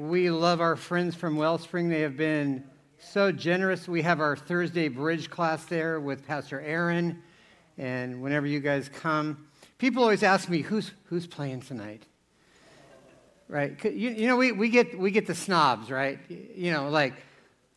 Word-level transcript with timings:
We 0.00 0.30
love 0.30 0.62
our 0.62 0.76
friends 0.76 1.14
from 1.14 1.36
Wellspring. 1.36 1.90
They 1.90 2.00
have 2.00 2.16
been 2.16 2.64
so 3.00 3.32
generous. 3.32 3.86
We 3.86 4.00
have 4.00 4.18
our 4.18 4.34
Thursday 4.34 4.88
bridge 4.88 5.28
class 5.28 5.66
there 5.66 6.00
with 6.00 6.26
Pastor 6.26 6.58
Aaron. 6.58 7.22
And 7.76 8.22
whenever 8.22 8.46
you 8.46 8.60
guys 8.60 8.88
come, 8.88 9.46
people 9.76 10.02
always 10.02 10.22
ask 10.22 10.48
me, 10.48 10.62
who's, 10.62 10.90
who's 11.04 11.26
playing 11.26 11.60
tonight? 11.60 12.02
Right? 13.46 13.76
You, 13.84 14.08
you 14.08 14.26
know, 14.26 14.36
we, 14.36 14.52
we, 14.52 14.70
get, 14.70 14.98
we 14.98 15.10
get 15.10 15.26
the 15.26 15.34
snobs, 15.34 15.90
right? 15.90 16.18
You 16.30 16.72
know, 16.72 16.88
like, 16.88 17.12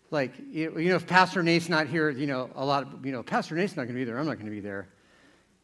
like 0.09 0.31
you 0.49 0.71
know, 0.71 0.95
if 0.95 1.05
Pastor 1.05 1.43
Nate's 1.43 1.67
not 1.67 1.87
here, 1.87 2.09
you 2.09 2.27
know, 2.27 2.49
a 2.55 2.63
lot 2.63 2.83
of, 2.83 3.05
you 3.05 3.11
know, 3.11 3.21
Pastor 3.21 3.55
Nate's 3.55 3.75
not 3.75 3.83
going 3.83 3.95
to 3.95 3.99
be 3.99 4.05
there, 4.05 4.17
I'm 4.17 4.25
not 4.25 4.35
going 4.35 4.45
to 4.45 4.51
be 4.51 4.61
there. 4.61 4.87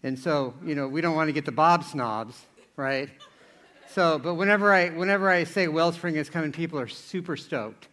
And 0.04 0.20
so, 0.20 0.54
you 0.66 0.76
know, 0.76 0.90
we 0.90 1.00
don't 1.00 1.16
want 1.16 1.30
to 1.30 1.34
get 1.34 1.46
the 1.46 1.54
Bob 1.54 1.86
snobs, 1.86 2.38
right? 2.76 3.10
So, 3.92 4.20
but 4.20 4.36
whenever 4.36 4.72
I, 4.72 4.90
whenever 4.90 5.32
I 5.32 5.44
say 5.46 5.68
Wellspring 5.68 6.16
is 6.16 6.30
coming, 6.30 6.52
people 6.52 6.80
are 6.80 6.88
super 6.88 7.36
stoked. 7.36 7.88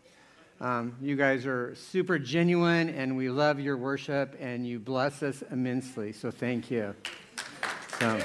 Um, 0.60 0.94
you 1.00 1.16
guys 1.16 1.46
are 1.46 1.74
super 1.74 2.18
genuine, 2.18 2.90
and 2.90 3.16
we 3.16 3.30
love 3.30 3.60
your 3.60 3.78
worship, 3.78 4.36
and 4.38 4.66
you 4.66 4.78
bless 4.78 5.22
us 5.22 5.42
immensely. 5.50 6.12
So 6.12 6.30
thank 6.30 6.70
you. 6.70 6.94
So, 7.98 8.20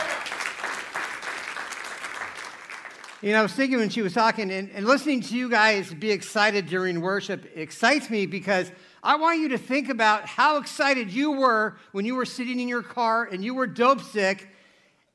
you 3.21 3.31
know, 3.31 3.39
I 3.39 3.41
was 3.41 3.53
thinking 3.53 3.77
when 3.77 3.89
she 3.89 4.01
was 4.01 4.11
talking, 4.11 4.51
and, 4.51 4.69
and 4.71 4.85
listening 4.85 5.21
to 5.21 5.37
you 5.37 5.49
guys 5.49 5.93
be 5.93 6.11
excited 6.11 6.67
during 6.67 6.99
worship 6.99 7.55
excites 7.55 8.09
me 8.09 8.25
because 8.25 8.69
I 9.01 9.15
want 9.15 9.39
you 9.39 9.47
to 9.47 9.57
think 9.57 9.87
about 9.87 10.25
how 10.25 10.57
excited 10.57 11.09
you 11.09 11.31
were 11.31 11.77
when 11.93 12.03
you 12.03 12.15
were 12.15 12.25
sitting 12.25 12.59
in 12.59 12.67
your 12.67 12.83
car 12.83 13.23
and 13.23 13.45
you 13.45 13.53
were 13.53 13.67
dope 13.67 14.01
sick, 14.01 14.49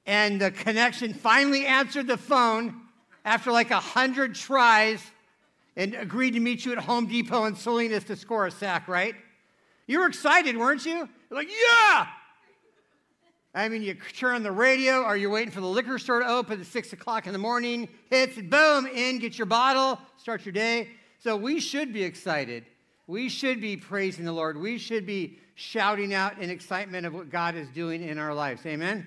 and 0.06 0.40
the 0.40 0.50
connection 0.50 1.12
finally 1.12 1.66
answered 1.66 2.06
the 2.06 2.16
phone 2.16 2.80
after 3.24 3.50
like 3.50 3.70
a 3.70 3.80
hundred 3.80 4.34
tries 4.34 5.04
and 5.76 5.94
agreed 5.94 6.32
to 6.32 6.40
meet 6.40 6.64
you 6.64 6.72
at 6.72 6.78
Home 6.78 7.06
Depot 7.06 7.44
in 7.44 7.56
Salinas 7.56 8.04
to 8.04 8.16
score 8.16 8.46
a 8.46 8.50
sack, 8.50 8.88
right? 8.88 9.14
You 9.86 10.00
were 10.00 10.06
excited, 10.06 10.56
weren't 10.56 10.86
you? 10.86 11.08
Like, 11.30 11.48
yeah! 11.48 12.06
I 13.54 13.68
mean, 13.68 13.82
you 13.82 13.94
turn 13.94 14.36
on 14.36 14.42
the 14.42 14.52
radio, 14.52 15.02
or 15.02 15.16
you're 15.16 15.30
waiting 15.30 15.50
for 15.50 15.60
the 15.60 15.66
liquor 15.66 15.98
store 15.98 16.20
to 16.20 16.28
open 16.28 16.60
at 16.60 16.66
6 16.66 16.92
o'clock 16.92 17.26
in 17.26 17.32
the 17.32 17.38
morning, 17.38 17.88
hits, 18.10 18.36
boom, 18.36 18.86
in, 18.86 19.18
get 19.18 19.38
your 19.38 19.46
bottle, 19.46 19.98
start 20.18 20.44
your 20.44 20.52
day. 20.52 20.88
So 21.18 21.36
we 21.36 21.58
should 21.60 21.92
be 21.92 22.02
excited. 22.02 22.64
We 23.06 23.28
should 23.28 23.60
be 23.60 23.76
praising 23.76 24.24
the 24.24 24.32
Lord. 24.32 24.60
We 24.60 24.78
should 24.78 25.06
be 25.06 25.38
shouting 25.54 26.12
out 26.12 26.38
in 26.38 26.50
excitement 26.50 27.06
of 27.06 27.14
what 27.14 27.30
God 27.30 27.54
is 27.54 27.68
doing 27.70 28.02
in 28.02 28.18
our 28.18 28.34
lives. 28.34 28.64
Amen? 28.66 29.06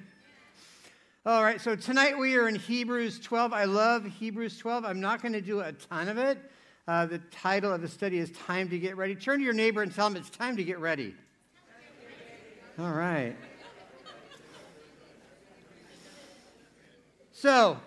All 1.25 1.43
right, 1.43 1.59
so 1.59 1.75
tonight 1.75 2.17
we 2.17 2.37
are 2.37 2.47
in 2.47 2.55
Hebrews 2.55 3.19
12. 3.19 3.51
I 3.51 3.65
love 3.65 4.05
Hebrews 4.05 4.57
12. 4.57 4.85
I'm 4.85 5.01
not 5.01 5.21
going 5.21 5.33
to 5.33 5.41
do 5.41 5.59
a 5.59 5.73
ton 5.73 6.07
of 6.07 6.17
it. 6.17 6.37
Uh, 6.87 7.07
the 7.07 7.17
title 7.17 7.73
of 7.73 7.81
the 7.81 7.89
study 7.89 8.19
is 8.19 8.31
Time 8.31 8.69
to 8.69 8.79
Get 8.79 8.95
Ready. 8.95 9.15
Turn 9.15 9.39
to 9.39 9.43
your 9.43 9.53
neighbor 9.53 9.81
and 9.81 9.93
tell 9.93 10.07
him 10.07 10.15
it's 10.15 10.29
time 10.29 10.55
to 10.55 10.63
get 10.63 10.79
ready. 10.79 11.13
All 12.79 12.93
right. 12.93 13.35
So, 17.33 17.77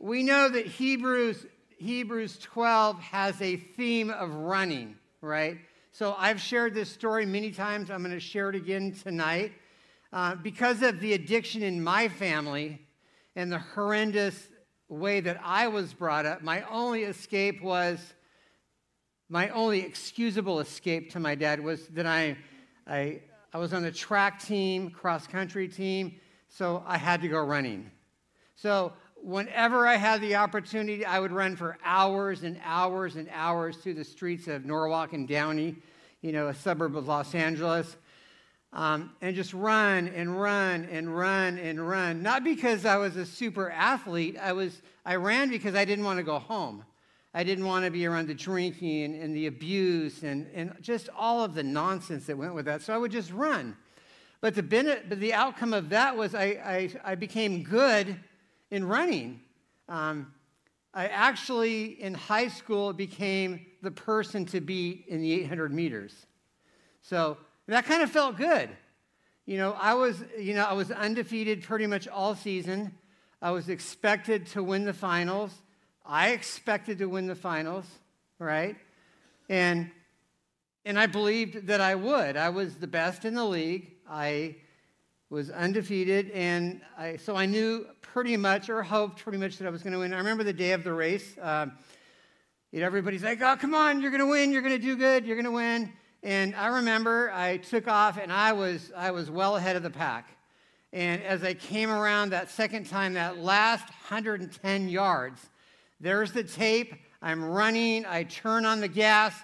we 0.00 0.24
know 0.24 0.48
that 0.48 0.66
Hebrews, 0.66 1.46
Hebrews 1.78 2.38
12 2.40 2.98
has 2.98 3.40
a 3.40 3.54
theme 3.54 4.10
of 4.10 4.34
running, 4.34 4.96
right? 5.20 5.58
So, 5.92 6.16
I've 6.18 6.40
shared 6.40 6.74
this 6.74 6.90
story 6.90 7.24
many 7.24 7.52
times. 7.52 7.88
I'm 7.88 8.02
going 8.02 8.10
to 8.10 8.18
share 8.18 8.48
it 8.48 8.56
again 8.56 8.96
tonight. 9.00 9.52
Uh, 10.12 10.34
because 10.34 10.82
of 10.82 11.00
the 11.00 11.14
addiction 11.14 11.62
in 11.62 11.82
my 11.82 12.06
family 12.06 12.78
and 13.34 13.50
the 13.50 13.58
horrendous 13.58 14.48
way 14.90 15.20
that 15.20 15.40
I 15.42 15.68
was 15.68 15.94
brought 15.94 16.26
up, 16.26 16.42
my 16.42 16.62
only 16.70 17.04
escape 17.04 17.62
was, 17.62 17.98
my 19.30 19.48
only 19.48 19.80
excusable 19.80 20.60
escape 20.60 21.12
to 21.12 21.20
my 21.20 21.34
dad 21.34 21.64
was 21.64 21.86
that 21.88 22.04
I, 22.04 22.36
I, 22.86 23.22
I 23.54 23.58
was 23.58 23.72
on 23.72 23.82
the 23.82 23.90
track 23.90 24.42
team, 24.42 24.90
cross 24.90 25.26
country 25.26 25.66
team, 25.66 26.16
so 26.46 26.84
I 26.86 26.98
had 26.98 27.22
to 27.22 27.28
go 27.28 27.42
running. 27.42 27.90
So 28.54 28.92
whenever 29.16 29.86
I 29.86 29.96
had 29.96 30.20
the 30.20 30.36
opportunity, 30.36 31.06
I 31.06 31.20
would 31.20 31.32
run 31.32 31.56
for 31.56 31.78
hours 31.82 32.42
and 32.42 32.60
hours 32.62 33.16
and 33.16 33.30
hours 33.32 33.78
through 33.78 33.94
the 33.94 34.04
streets 34.04 34.46
of 34.46 34.66
Norwalk 34.66 35.14
and 35.14 35.26
Downey, 35.26 35.76
you 36.20 36.32
know, 36.32 36.48
a 36.48 36.54
suburb 36.54 36.98
of 36.98 37.08
Los 37.08 37.34
Angeles 37.34 37.96
um, 38.72 39.12
and 39.20 39.36
just 39.36 39.52
run 39.52 40.08
and 40.08 40.40
run 40.40 40.88
and 40.90 41.14
run 41.14 41.58
and 41.58 41.86
run. 41.86 42.22
Not 42.22 42.42
because 42.44 42.84
I 42.84 42.96
was 42.96 43.16
a 43.16 43.26
super 43.26 43.70
athlete. 43.70 44.36
I 44.40 44.52
was 44.52 44.80
I 45.04 45.16
ran 45.16 45.50
because 45.50 45.74
I 45.74 45.84
didn't 45.84 46.04
want 46.04 46.18
to 46.18 46.22
go 46.22 46.38
home. 46.38 46.84
I 47.34 47.44
didn't 47.44 47.64
want 47.64 47.84
to 47.84 47.90
be 47.90 48.06
around 48.06 48.28
the 48.28 48.34
drinking 48.34 49.04
and, 49.04 49.14
and 49.14 49.34
the 49.34 49.46
abuse 49.46 50.22
and, 50.22 50.46
and 50.54 50.74
just 50.82 51.08
all 51.16 51.42
of 51.42 51.54
the 51.54 51.62
nonsense 51.62 52.26
that 52.26 52.36
went 52.36 52.54
with 52.54 52.66
that. 52.66 52.82
So 52.82 52.94
I 52.94 52.98
would 52.98 53.10
just 53.10 53.32
run. 53.32 53.76
But 54.42 54.54
the, 54.54 54.62
benefit, 54.62 55.08
but 55.08 55.18
the 55.18 55.32
outcome 55.32 55.72
of 55.72 55.88
that 55.90 56.16
was 56.16 56.34
I, 56.34 56.44
I, 56.44 56.90
I 57.04 57.14
became 57.14 57.62
good 57.62 58.16
in 58.70 58.84
running. 58.84 59.40
Um, 59.88 60.32
I 60.92 61.06
actually, 61.06 62.02
in 62.02 62.12
high 62.12 62.48
school, 62.48 62.92
became 62.92 63.64
the 63.80 63.90
person 63.90 64.44
to 64.46 64.60
beat 64.60 65.06
in 65.08 65.22
the 65.22 65.32
800 65.32 65.72
meters. 65.72 66.26
So 67.00 67.38
that 67.72 67.84
kind 67.86 68.02
of 68.02 68.10
felt 68.10 68.36
good. 68.36 68.68
You 69.44 69.58
know, 69.58 69.72
I 69.72 69.94
was, 69.94 70.22
you 70.38 70.54
know, 70.54 70.64
I 70.64 70.72
was 70.74 70.90
undefeated 70.90 71.62
pretty 71.62 71.86
much 71.86 72.06
all 72.06 72.34
season. 72.34 72.92
I 73.40 73.50
was 73.50 73.68
expected 73.68 74.46
to 74.48 74.62
win 74.62 74.84
the 74.84 74.92
finals. 74.92 75.52
I 76.06 76.30
expected 76.30 76.98
to 76.98 77.06
win 77.06 77.26
the 77.26 77.34
finals, 77.34 77.86
right? 78.38 78.76
And 79.48 79.90
and 80.84 80.98
I 80.98 81.06
believed 81.06 81.68
that 81.68 81.80
I 81.80 81.94
would. 81.94 82.36
I 82.36 82.48
was 82.48 82.76
the 82.76 82.88
best 82.88 83.24
in 83.24 83.34
the 83.34 83.44
league. 83.44 83.92
I 84.08 84.56
was 85.30 85.48
undefeated, 85.48 86.30
and 86.32 86.80
I, 86.98 87.16
so 87.16 87.36
I 87.36 87.46
knew 87.46 87.86
pretty 88.00 88.36
much, 88.36 88.68
or 88.68 88.82
hoped 88.82 89.22
pretty 89.22 89.38
much, 89.38 89.58
that 89.58 89.66
I 89.66 89.70
was 89.70 89.82
going 89.82 89.92
to 89.92 90.00
win. 90.00 90.12
I 90.12 90.18
remember 90.18 90.42
the 90.44 90.52
day 90.52 90.72
of 90.72 90.82
the 90.82 90.92
race. 90.92 91.36
Um, 91.40 91.72
you 92.72 92.80
know, 92.80 92.86
everybody's 92.86 93.22
like, 93.22 93.40
"Oh, 93.40 93.56
come 93.56 93.74
on, 93.74 94.00
you're 94.00 94.10
going 94.10 94.20
to 94.22 94.26
win. 94.26 94.52
You're 94.52 94.62
going 94.62 94.78
to 94.78 94.82
do 94.82 94.96
good. 94.96 95.24
You're 95.24 95.36
going 95.36 95.46
to 95.46 95.52
win." 95.52 95.92
And 96.22 96.54
I 96.54 96.68
remember 96.68 97.32
I 97.32 97.56
took 97.56 97.88
off 97.88 98.16
and 98.16 98.32
I 98.32 98.52
was, 98.52 98.92
I 98.96 99.10
was 99.10 99.30
well 99.30 99.56
ahead 99.56 99.74
of 99.74 99.82
the 99.82 99.90
pack. 99.90 100.28
And 100.92 101.22
as 101.22 101.42
I 101.42 101.54
came 101.54 101.90
around 101.90 102.30
that 102.30 102.50
second 102.50 102.86
time, 102.86 103.14
that 103.14 103.38
last 103.38 103.88
110 103.88 104.88
yards, 104.88 105.40
there's 106.00 106.32
the 106.32 106.44
tape. 106.44 106.94
I'm 107.20 107.44
running. 107.44 108.04
I 108.06 108.24
turn 108.24 108.66
on 108.66 108.80
the 108.80 108.88
gas. 108.88 109.34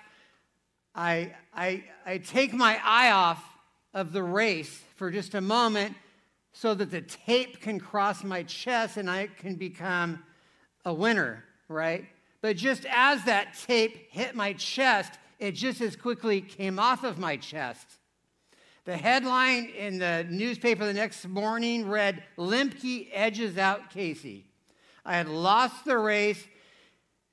I, 0.94 1.32
I, 1.54 1.84
I 2.04 2.18
take 2.18 2.52
my 2.52 2.78
eye 2.84 3.10
off 3.10 3.42
of 3.94 4.12
the 4.12 4.22
race 4.22 4.82
for 4.96 5.10
just 5.10 5.34
a 5.34 5.40
moment 5.40 5.96
so 6.52 6.74
that 6.74 6.90
the 6.90 7.00
tape 7.00 7.60
can 7.60 7.80
cross 7.80 8.22
my 8.22 8.42
chest 8.42 8.96
and 8.96 9.08
I 9.08 9.28
can 9.28 9.54
become 9.54 10.22
a 10.84 10.92
winner, 10.92 11.44
right? 11.68 12.04
But 12.40 12.56
just 12.56 12.84
as 12.90 13.24
that 13.24 13.56
tape 13.66 14.10
hit 14.10 14.34
my 14.34 14.52
chest, 14.54 15.18
it 15.38 15.52
just 15.52 15.80
as 15.80 15.96
quickly 15.96 16.40
came 16.40 16.78
off 16.78 17.04
of 17.04 17.18
my 17.18 17.36
chest. 17.36 17.86
The 18.84 18.96
headline 18.96 19.66
in 19.76 19.98
the 19.98 20.26
newspaper 20.28 20.86
the 20.86 20.94
next 20.94 21.26
morning 21.28 21.88
read, 21.88 22.22
Limpke 22.36 23.08
edges 23.12 23.58
out 23.58 23.90
Casey. 23.90 24.46
I 25.04 25.16
had 25.16 25.28
lost 25.28 25.84
the 25.84 25.98
race, 25.98 26.42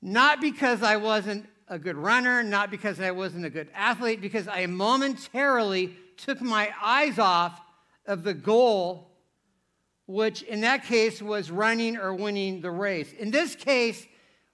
not 0.02 0.40
because 0.40 0.82
I 0.82 0.96
wasn't 0.96 1.46
a 1.68 1.78
good 1.78 1.96
runner, 1.96 2.42
not 2.42 2.70
because 2.70 3.00
I 3.00 3.10
wasn't 3.10 3.44
a 3.44 3.50
good 3.50 3.68
athlete, 3.74 4.20
because 4.20 4.46
I 4.48 4.66
momentarily 4.66 5.96
took 6.16 6.40
my 6.40 6.70
eyes 6.82 7.18
off 7.18 7.60
of 8.06 8.22
the 8.22 8.34
goal, 8.34 9.10
which 10.06 10.42
in 10.42 10.60
that 10.60 10.84
case 10.84 11.20
was 11.20 11.50
running 11.50 11.96
or 11.96 12.14
winning 12.14 12.60
the 12.60 12.70
race. 12.70 13.12
In 13.12 13.30
this 13.30 13.56
case, 13.56 14.06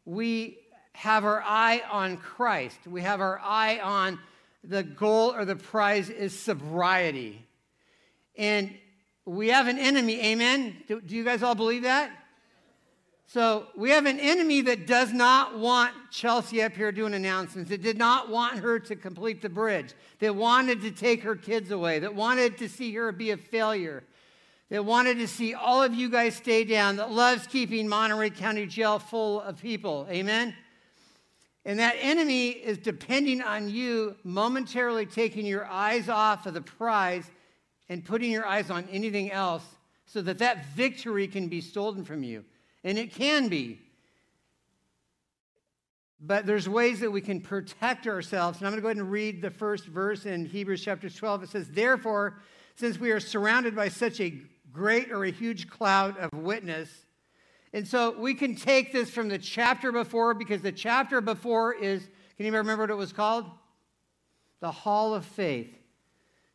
we 0.04 0.58
have 0.94 1.25
our 1.25 1.43
eye 1.43 1.83
on 1.91 2.17
Christ. 2.17 2.79
We 2.87 3.03
have 3.03 3.21
our 3.21 3.41
eye 3.41 3.79
on 3.79 4.19
the 4.65 4.83
goal 4.83 5.35
or 5.35 5.44
the 5.44 5.56
prize 5.56 6.11
is 6.11 6.39
sobriety. 6.39 7.47
And 8.37 8.75
we 9.25 9.49
have 9.49 9.69
an 9.69 9.79
enemy, 9.79 10.21
amen? 10.21 10.77
Do, 10.87 11.00
do, 11.00 11.15
you 11.15 11.25
guys 11.25 11.43
all 11.43 11.55
believe 11.55 11.83
that? 11.83 12.11
So 13.27 13.67
we 13.77 13.91
have 13.91 14.05
an 14.05 14.21
enemy 14.21 14.61
that 14.62 14.87
does 14.87 15.12
not 15.12 15.59
want 15.59 15.93
Chelsea 16.11 16.62
up 16.62 16.73
here 16.73 16.93
doing 16.93 17.15
announcements, 17.15 17.71
that 17.71 17.83
did 17.83 17.97
not 17.97 18.29
want 18.29 18.59
her 18.59 18.79
to 18.81 18.97
complete 18.97 19.41
the 19.41 19.49
bridge, 19.49 19.94
that 20.19 20.35
wanted 20.35 20.83
to 20.83 20.91
take 20.91 21.23
her 21.23 21.35
kids 21.35 21.71
away, 21.71 21.99
that 22.00 22.15
wanted 22.15 22.59
to 22.59 22.69
see 22.69 22.93
her 22.94 23.11
be 23.11 23.31
a 23.31 23.37
failure, 23.37 24.05
that 24.69 24.85
wanted 24.85 25.19
to 25.19 25.29
see 25.29 25.55
all 25.55 25.83
of 25.83 25.94
you 25.94 26.11
guys 26.11 26.35
stay 26.35 26.65
down, 26.65 26.97
that 26.97 27.11
loves 27.11 27.47
keeping 27.47 27.89
Monterey 27.89 28.29
County 28.31 28.67
Jail 28.67 28.99
full 28.99 29.41
of 29.41 29.62
people, 29.62 30.06
amen? 30.11 30.55
And 31.64 31.79
that 31.79 31.97
enemy 32.00 32.49
is 32.50 32.79
depending 32.79 33.41
on 33.41 33.70
you 33.70 34.17
momentarily 34.25 35.06
taking 35.06 35.47
your 35.47 35.64
eyes 35.67 36.09
off 36.09 36.47
of 36.47 36.55
the 36.55 36.61
prize 36.61 37.31
and 37.88 38.05
putting 38.05 38.32
your 38.32 38.47
eyes 38.47 38.70
on 38.70 38.88
anything 38.91 39.31
else 39.31 39.64
so 40.06 40.23
that 40.23 40.38
that 40.38 40.67
victory 40.75 41.29
can 41.29 41.49
be 41.49 41.61
stolen 41.61 42.05
from 42.05 42.23
you. 42.23 42.44
And 42.85 42.99
it 42.99 43.14
can 43.14 43.49
be. 43.49 43.79
but 46.25 46.47
there's 46.47 46.69
ways 46.69 47.00
that 47.00 47.11
we 47.11 47.20
can 47.20 47.41
protect 47.41 48.06
ourselves. 48.06 48.58
And 48.58 48.67
I'm 48.67 48.73
going 48.73 48.79
to 48.79 48.82
go 48.82 48.88
ahead 48.88 48.97
and 48.99 49.11
read 49.11 49.43
the 49.43 49.50
first 49.50 49.87
verse 49.87 50.25
in 50.25 50.47
Hebrews 50.47 50.82
chapter 50.85 51.11
12. 51.11 51.43
It 51.44 51.49
says, 51.49 51.69
Therefore, 51.69 52.38
since 52.76 52.99
we 52.99 53.11
are 53.11 53.20
surrounded 53.20 53.75
by 53.75 53.88
such 53.88 54.20
a 54.20 54.41
great 54.73 55.11
or 55.11 55.25
a 55.25 55.31
huge 55.31 55.69
cloud 55.69 56.17
of 56.19 56.31
witness, 56.32 57.06
and 57.72 57.88
so 57.88 58.10
we 58.19 58.34
can 58.34 58.54
take 58.54 58.92
this 58.92 59.10
from 59.10 59.28
the 59.28 59.38
chapter 59.38 59.92
before 59.92 60.34
because 60.34 60.60
the 60.60 60.72
chapter 60.72 61.20
before 61.20 61.72
is, 61.72 62.02
can 62.36 62.46
you 62.46 62.52
remember 62.52 62.82
what 62.82 62.90
it 62.90 62.94
was 62.94 63.12
called? 63.12 63.46
The 64.60 64.70
Hall 64.70 65.14
of 65.14 65.24
Faith. 65.24 65.74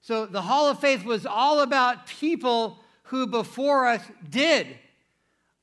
So 0.01 0.25
the 0.25 0.41
Hall 0.41 0.69
of 0.69 0.79
Faith 0.79 1.03
was 1.03 1.25
all 1.25 1.61
about 1.61 2.07
people 2.07 2.79
who 3.03 3.25
before 3.25 3.87
us 3.87 4.01
did 4.29 4.67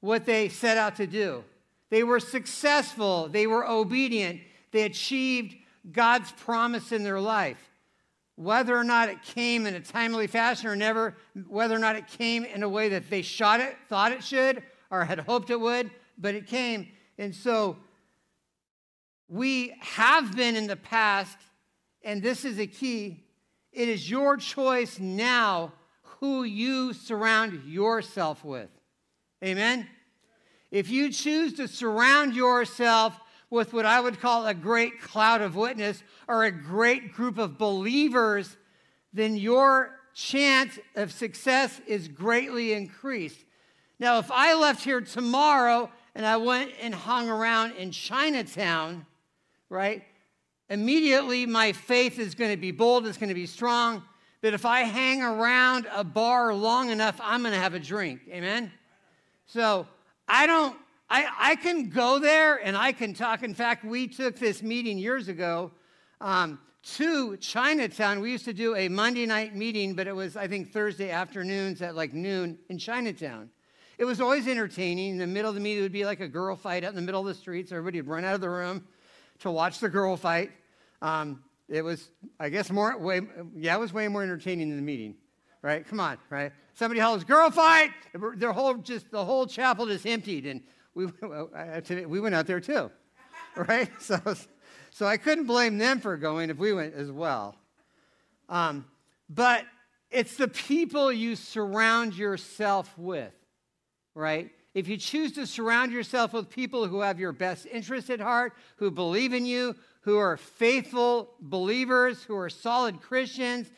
what 0.00 0.26
they 0.26 0.48
set 0.48 0.76
out 0.76 0.96
to 0.96 1.06
do. 1.06 1.44
They 1.90 2.02
were 2.02 2.20
successful, 2.20 3.28
they 3.28 3.46
were 3.46 3.66
obedient, 3.66 4.40
they 4.72 4.82
achieved 4.82 5.54
God's 5.92 6.32
promise 6.32 6.90
in 6.90 7.04
their 7.04 7.20
life. 7.20 7.70
Whether 8.36 8.76
or 8.76 8.82
not 8.82 9.08
it 9.08 9.22
came 9.22 9.64
in 9.66 9.74
a 9.74 9.80
timely 9.80 10.26
fashion 10.26 10.68
or 10.68 10.74
never, 10.74 11.16
whether 11.46 11.76
or 11.76 11.78
not 11.78 11.94
it 11.94 12.08
came 12.08 12.44
in 12.44 12.64
a 12.64 12.68
way 12.68 12.88
that 12.88 13.08
they 13.08 13.22
shot 13.22 13.60
it, 13.60 13.76
thought 13.88 14.10
it 14.10 14.24
should, 14.24 14.62
or 14.90 15.04
had 15.04 15.20
hoped 15.20 15.50
it 15.50 15.60
would, 15.60 15.90
but 16.18 16.34
it 16.34 16.46
came. 16.46 16.88
And 17.18 17.34
so 17.34 17.76
we 19.28 19.74
have 19.80 20.36
been 20.36 20.56
in 20.56 20.66
the 20.66 20.76
past, 20.76 21.38
and 22.02 22.22
this 22.22 22.44
is 22.44 22.58
a 22.58 22.66
key. 22.66 23.24
It 23.72 23.88
is 23.88 24.08
your 24.08 24.36
choice 24.36 24.98
now 24.98 25.72
who 26.02 26.44
you 26.44 26.92
surround 26.92 27.64
yourself 27.64 28.44
with. 28.44 28.70
Amen? 29.42 29.86
If 30.70 30.90
you 30.90 31.12
choose 31.12 31.54
to 31.54 31.68
surround 31.68 32.34
yourself 32.34 33.18
with 33.50 33.72
what 33.72 33.86
I 33.86 34.00
would 34.00 34.20
call 34.20 34.46
a 34.46 34.54
great 34.54 35.00
cloud 35.00 35.40
of 35.40 35.54
witness 35.54 36.02
or 36.26 36.44
a 36.44 36.50
great 36.50 37.12
group 37.12 37.38
of 37.38 37.58
believers, 37.58 38.56
then 39.12 39.36
your 39.36 40.00
chance 40.14 40.78
of 40.96 41.12
success 41.12 41.80
is 41.86 42.08
greatly 42.08 42.72
increased. 42.72 43.43
Now, 43.98 44.18
if 44.18 44.30
I 44.30 44.54
left 44.54 44.82
here 44.82 45.00
tomorrow 45.00 45.90
and 46.14 46.26
I 46.26 46.36
went 46.36 46.72
and 46.80 46.94
hung 46.94 47.28
around 47.28 47.72
in 47.72 47.90
Chinatown, 47.90 49.06
right, 49.68 50.02
immediately 50.68 51.46
my 51.46 51.72
faith 51.72 52.18
is 52.18 52.34
going 52.34 52.50
to 52.50 52.56
be 52.56 52.72
bold, 52.72 53.06
it's 53.06 53.18
going 53.18 53.28
to 53.28 53.34
be 53.34 53.46
strong. 53.46 54.02
But 54.40 54.52
if 54.52 54.66
I 54.66 54.80
hang 54.80 55.22
around 55.22 55.86
a 55.90 56.04
bar 56.04 56.52
long 56.52 56.90
enough, 56.90 57.18
I'm 57.22 57.42
going 57.42 57.54
to 57.54 57.60
have 57.60 57.74
a 57.74 57.78
drink. 57.78 58.20
Amen? 58.30 58.70
So 59.46 59.86
I 60.28 60.46
don't, 60.46 60.76
I, 61.08 61.28
I 61.38 61.56
can 61.56 61.88
go 61.88 62.18
there 62.18 62.56
and 62.56 62.76
I 62.76 62.92
can 62.92 63.14
talk. 63.14 63.42
In 63.42 63.54
fact, 63.54 63.84
we 63.84 64.06
took 64.08 64.38
this 64.38 64.62
meeting 64.62 64.98
years 64.98 65.28
ago 65.28 65.70
um, 66.20 66.58
to 66.96 67.36
Chinatown. 67.38 68.20
We 68.20 68.32
used 68.32 68.44
to 68.46 68.52
do 68.52 68.74
a 68.76 68.88
Monday 68.88 69.24
night 69.24 69.54
meeting, 69.54 69.94
but 69.94 70.06
it 70.06 70.14
was, 70.14 70.36
I 70.36 70.48
think, 70.48 70.72
Thursday 70.72 71.10
afternoons 71.10 71.80
at 71.80 71.94
like 71.94 72.12
noon 72.12 72.58
in 72.68 72.78
Chinatown. 72.78 73.50
It 73.98 74.04
was 74.04 74.20
always 74.20 74.48
entertaining. 74.48 75.12
In 75.12 75.18
the 75.18 75.26
middle 75.26 75.48
of 75.48 75.54
the 75.54 75.60
meeting, 75.60 75.80
it 75.80 75.82
would 75.82 75.92
be 75.92 76.04
like 76.04 76.20
a 76.20 76.28
girl 76.28 76.56
fight 76.56 76.84
out 76.84 76.90
in 76.90 76.96
the 76.96 77.02
middle 77.02 77.20
of 77.20 77.26
the 77.26 77.34
streets. 77.34 77.70
So 77.70 77.76
everybody 77.76 78.00
would 78.00 78.10
run 78.10 78.24
out 78.24 78.34
of 78.34 78.40
the 78.40 78.50
room 78.50 78.84
to 79.40 79.50
watch 79.50 79.78
the 79.78 79.88
girl 79.88 80.16
fight. 80.16 80.50
Um, 81.02 81.42
it 81.68 81.82
was, 81.82 82.10
I 82.38 82.48
guess, 82.48 82.70
more, 82.70 82.96
way, 82.98 83.22
yeah, 83.56 83.74
it 83.74 83.80
was 83.80 83.92
way 83.92 84.08
more 84.08 84.22
entertaining 84.22 84.68
than 84.68 84.76
the 84.76 84.82
meeting 84.82 85.16
right? 85.64 85.88
Come 85.88 85.98
on, 85.98 86.18
right? 86.28 86.52
Somebody 86.74 87.00
hollers, 87.00 87.24
girl 87.24 87.50
fight! 87.50 87.90
Their 88.36 88.52
whole, 88.52 88.74
just 88.74 89.10
the 89.10 89.24
whole 89.24 89.46
chapel 89.46 89.86
just 89.86 90.06
emptied, 90.06 90.44
and 90.44 90.60
we, 90.94 91.06
we 92.06 92.20
went 92.20 92.34
out 92.34 92.46
there 92.46 92.60
too, 92.60 92.90
right? 93.56 93.90
So, 94.00 94.20
so 94.90 95.06
I 95.06 95.16
couldn't 95.16 95.46
blame 95.46 95.78
them 95.78 96.00
for 96.00 96.16
going 96.16 96.50
if 96.50 96.58
we 96.58 96.72
went 96.72 96.94
as 96.94 97.10
well. 97.10 97.56
Um, 98.48 98.84
but 99.28 99.64
it's 100.10 100.36
the 100.36 100.46
people 100.46 101.10
you 101.10 101.34
surround 101.34 102.14
yourself 102.14 102.96
with, 102.96 103.32
right? 104.14 104.50
If 104.74 104.88
you 104.88 104.96
choose 104.96 105.32
to 105.32 105.46
surround 105.46 105.92
yourself 105.92 106.32
with 106.32 106.50
people 106.50 106.86
who 106.86 107.00
have 107.00 107.20
your 107.20 107.32
best 107.32 107.66
interest 107.66 108.10
at 108.10 108.20
heart, 108.20 108.54
who 108.76 108.90
believe 108.90 109.32
in 109.32 109.46
you, 109.46 109.76
who 110.00 110.18
are 110.18 110.36
faithful 110.36 111.30
believers, 111.40 112.22
who 112.24 112.36
are 112.36 112.50
solid 112.50 113.00
Christians, 113.00 113.70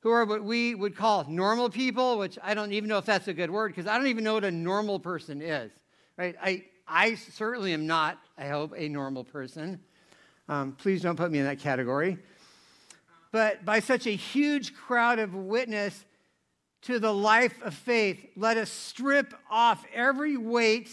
who 0.00 0.10
are 0.10 0.24
what 0.24 0.44
we 0.44 0.74
would 0.74 0.96
call 0.96 1.24
normal 1.28 1.70
people, 1.70 2.18
which 2.18 2.38
I 2.42 2.54
don't 2.54 2.72
even 2.72 2.88
know 2.88 2.98
if 2.98 3.06
that's 3.06 3.28
a 3.28 3.32
good 3.32 3.50
word 3.50 3.68
because 3.68 3.86
I 3.86 3.96
don't 3.96 4.08
even 4.08 4.24
know 4.24 4.34
what 4.34 4.44
a 4.44 4.50
normal 4.50 4.98
person 4.98 5.40
is. 5.40 5.72
Right? 6.18 6.36
I, 6.42 6.64
I 6.86 7.14
certainly 7.14 7.72
am 7.72 7.86
not, 7.86 8.18
I 8.36 8.48
hope, 8.48 8.74
a 8.76 8.88
normal 8.88 9.24
person. 9.24 9.80
Um, 10.48 10.72
please 10.72 11.02
don't 11.02 11.16
put 11.16 11.30
me 11.30 11.38
in 11.38 11.44
that 11.46 11.60
category. 11.60 12.18
But 13.30 13.64
by 13.64 13.80
such 13.80 14.06
a 14.06 14.14
huge 14.14 14.74
crowd 14.74 15.18
of 15.18 15.34
witness 15.34 16.04
to 16.82 16.98
the 16.98 17.12
life 17.12 17.60
of 17.62 17.74
faith, 17.74 18.26
let 18.36 18.56
us 18.56 18.70
strip 18.70 19.34
off 19.50 19.84
every 19.94 20.36
weight 20.36 20.90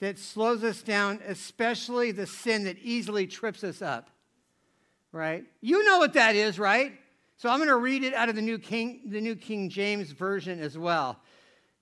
that 0.00 0.18
slows 0.18 0.62
us 0.62 0.82
down, 0.82 1.20
especially 1.26 2.12
the 2.12 2.26
sin 2.26 2.64
that 2.64 2.78
easily 2.78 3.26
trips 3.26 3.64
us 3.64 3.80
up. 3.80 4.10
Right? 5.12 5.44
You 5.62 5.82
know 5.84 5.98
what 5.98 6.12
that 6.12 6.36
is, 6.36 6.58
right? 6.58 6.92
So 7.38 7.48
I'm 7.48 7.58
going 7.58 7.68
to 7.68 7.76
read 7.76 8.04
it 8.04 8.12
out 8.14 8.28
of 8.28 8.34
the 8.34 8.42
New 8.42 8.58
King, 8.58 9.00
the 9.06 9.20
New 9.20 9.36
King 9.36 9.70
James 9.70 10.10
Version 10.10 10.60
as 10.60 10.76
well. 10.76 11.18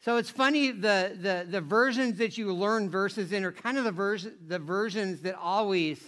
So 0.05 0.19
it's 0.19 0.31
funny, 0.31 0.71
the, 0.71 1.17
the, 1.21 1.47
the 1.49 1.61
versions 1.61 2.19
that 2.19 2.37
you 2.37 2.53
learn 2.53 2.91
verses 2.91 3.33
in 3.33 3.45
are 3.45 3.53
kind 3.53 3.79
of 3.79 3.85
the, 3.85 3.93
vers- 3.93 4.29
the 4.47 4.59
versions 4.59 5.23
that 5.23 5.35
always 5.37 5.99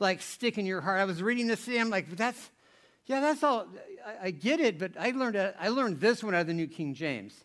like 0.00 0.20
stick 0.20 0.58
in 0.58 0.66
your 0.66 0.80
heart. 0.80 0.98
I 0.98 1.04
was 1.04 1.22
reading 1.22 1.46
this 1.46 1.66
and 1.68 1.78
I'm 1.78 1.90
like, 1.90 2.10
that's, 2.16 2.50
yeah, 3.06 3.20
that's 3.20 3.42
all, 3.44 3.66
I, 4.22 4.30
get 4.30 4.60
it, 4.60 4.78
but 4.78 4.92
I 4.98 5.10
learned, 5.10 5.36
I 5.58 5.68
learned 5.68 6.00
this 6.00 6.22
one 6.22 6.34
out 6.34 6.42
of 6.42 6.46
the 6.46 6.54
New 6.54 6.66
King 6.66 6.94
James. 6.94 7.44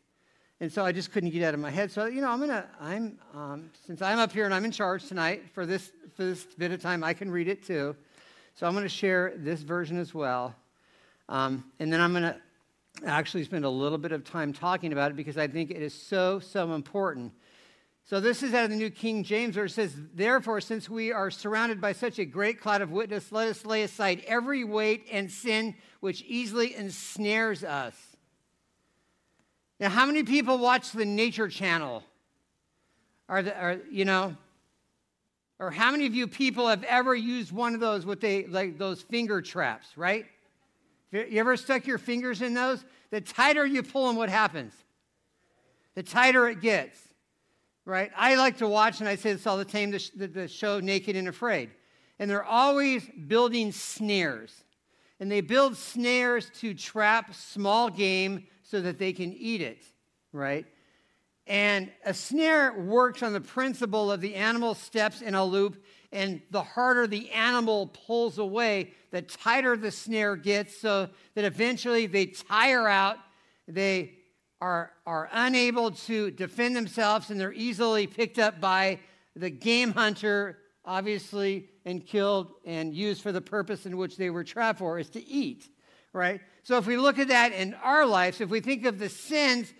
And 0.61 0.71
so 0.71 0.85
I 0.85 0.91
just 0.91 1.11
couldn't 1.11 1.31
get 1.31 1.43
out 1.43 1.53
of 1.53 1.59
my 1.59 1.69
head. 1.69 1.91
So, 1.91 2.05
you 2.05 2.21
know, 2.21 2.29
I'm 2.29 2.37
going 2.37 2.49
to, 2.49 2.65
I'm, 2.79 3.19
um, 3.33 3.69
since 3.85 4.01
I'm 4.01 4.19
up 4.19 4.31
here 4.31 4.45
and 4.45 4.53
I'm 4.53 4.63
in 4.63 4.71
charge 4.71 5.07
tonight 5.07 5.43
for 5.53 5.65
this, 5.65 5.91
for 6.15 6.23
this 6.23 6.45
bit 6.57 6.71
of 6.71 6.81
time, 6.81 7.03
I 7.03 7.13
can 7.13 7.29
read 7.29 7.47
it 7.47 7.65
too. 7.65 7.95
So 8.55 8.65
I'm 8.65 8.73
going 8.73 8.85
to 8.85 8.89
share 8.89 9.33
this 9.35 9.61
version 9.61 9.97
as 9.97 10.13
well. 10.13 10.55
Um, 11.27 11.65
and 11.79 11.91
then 11.91 11.99
I'm 11.99 12.13
going 12.13 12.23
to 12.23 12.37
actually 13.05 13.43
spend 13.43 13.65
a 13.65 13.69
little 13.69 13.97
bit 13.97 14.13
of 14.13 14.23
time 14.23 14.53
talking 14.53 14.93
about 14.93 15.11
it 15.11 15.17
because 15.17 15.37
I 15.37 15.47
think 15.47 15.71
it 15.71 15.81
is 15.81 15.93
so, 15.93 16.39
so 16.39 16.73
important. 16.73 17.33
So 18.07 18.19
this 18.19 18.43
is 18.43 18.53
out 18.53 18.65
of 18.65 18.69
the 18.69 18.75
New 18.75 18.91
King 18.91 19.23
James 19.23 19.55
where 19.55 19.65
it 19.65 19.71
says, 19.71 19.95
Therefore, 20.13 20.61
since 20.61 20.87
we 20.87 21.11
are 21.11 21.31
surrounded 21.31 21.81
by 21.81 21.91
such 21.91 22.19
a 22.19 22.25
great 22.25 22.61
cloud 22.61 22.83
of 22.83 22.91
witness, 22.91 23.31
let 23.31 23.47
us 23.47 23.65
lay 23.65 23.81
aside 23.81 24.23
every 24.27 24.63
weight 24.63 25.07
and 25.11 25.31
sin 25.31 25.73
which 26.01 26.23
easily 26.27 26.75
ensnares 26.75 27.63
us. 27.63 27.95
Now, 29.79 29.89
how 29.89 30.05
many 30.05 30.21
people 30.21 30.59
watch 30.59 30.91
the 30.91 31.03
Nature 31.03 31.47
Channel? 31.47 32.03
Are, 33.27 33.41
the, 33.41 33.57
are 33.59 33.79
you 33.89 34.05
know? 34.05 34.37
Or 35.57 35.71
how 35.71 35.89
many 35.89 36.05
of 36.05 36.13
you 36.13 36.27
people 36.27 36.67
have 36.67 36.83
ever 36.83 37.15
used 37.15 37.51
one 37.51 37.73
of 37.73 37.79
those, 37.79 38.05
what 38.05 38.21
they 38.21 38.45
like 38.45 38.77
those 38.77 39.01
finger 39.01 39.41
traps, 39.41 39.87
right? 39.97 40.25
You 41.11 41.39
ever 41.39 41.57
stuck 41.57 41.87
your 41.87 41.97
fingers 41.97 42.43
in 42.43 42.53
those? 42.53 42.85
The 43.09 43.21
tighter 43.21 43.65
you 43.65 43.81
pull 43.81 44.07
them, 44.07 44.15
what 44.15 44.29
happens? 44.29 44.73
The 45.95 46.03
tighter 46.03 46.47
it 46.49 46.61
gets, 46.61 46.99
right? 47.85 48.11
I 48.17 48.35
like 48.35 48.57
to 48.57 48.67
watch, 48.67 48.99
and 48.99 49.07
I 49.07 49.15
say 49.15 49.33
this 49.33 49.47
all 49.47 49.57
the 49.57 49.65
time, 49.65 49.91
the, 49.91 50.27
the 50.27 50.47
show 50.47 50.79
Naked 50.79 51.15
and 51.15 51.27
Afraid. 51.27 51.69
And 52.17 52.29
they're 52.29 52.43
always 52.43 53.03
building 53.27 53.71
snares. 53.71 54.63
And 55.19 55.31
they 55.31 55.41
build 55.41 55.77
snares 55.77 56.49
to 56.61 56.73
trap 56.73 57.33
small 57.33 57.89
game 57.89 58.47
so 58.63 58.81
that 58.81 58.97
they 58.97 59.13
can 59.13 59.31
eat 59.33 59.61
it, 59.61 59.83
right? 60.33 60.65
And 61.47 61.91
a 62.03 62.13
snare 62.13 62.73
works 62.73 63.21
on 63.21 63.33
the 63.33 63.41
principle 63.41 64.11
of 64.11 64.19
the 64.19 64.35
animal 64.35 64.73
steps 64.73 65.21
in 65.21 65.35
a 65.35 65.45
loop 65.45 65.83
and 66.11 66.41
the 66.49 66.63
harder 66.63 67.07
the 67.07 67.29
animal 67.31 67.87
pulls 67.87 68.39
away, 68.39 68.93
the 69.11 69.21
tighter 69.21 69.77
the 69.77 69.91
snare 69.91 70.35
gets, 70.35 70.77
so 70.79 71.09
that 71.35 71.45
eventually 71.45 72.07
they 72.07 72.27
tire 72.27 72.87
out, 72.87 73.17
they 73.67 74.13
are, 74.65 74.91
are 75.05 75.29
unable 75.31 75.91
to 75.91 76.31
defend 76.31 76.75
themselves, 76.75 77.29
and 77.29 77.39
they're 77.39 77.53
easily 77.53 78.07
picked 78.07 78.39
up 78.39 78.59
by 78.59 78.99
the 79.35 79.51
game 79.51 79.93
hunter, 79.93 80.57
obviously, 80.83 81.69
and 81.85 82.03
killed 82.03 82.51
and 82.65 82.91
used 82.91 83.21
for 83.21 83.31
the 83.31 83.41
purpose 83.41 83.85
in 83.85 83.95
which 83.95 84.17
they 84.17 84.31
were 84.31 84.43
trapped 84.43 84.79
for, 84.79 84.97
is 84.97 85.07
to 85.07 85.23
eat, 85.23 85.69
right? 86.13 86.41
So 86.63 86.79
if 86.79 86.87
we 86.87 86.97
look 86.97 87.19
at 87.19 87.27
that 87.27 87.51
in 87.51 87.75
our 87.75 88.07
lives, 88.07 88.41
if 88.41 88.49
we 88.49 88.59
think 88.59 88.87
of 88.87 88.97
the 88.97 89.07
sins 89.07 89.71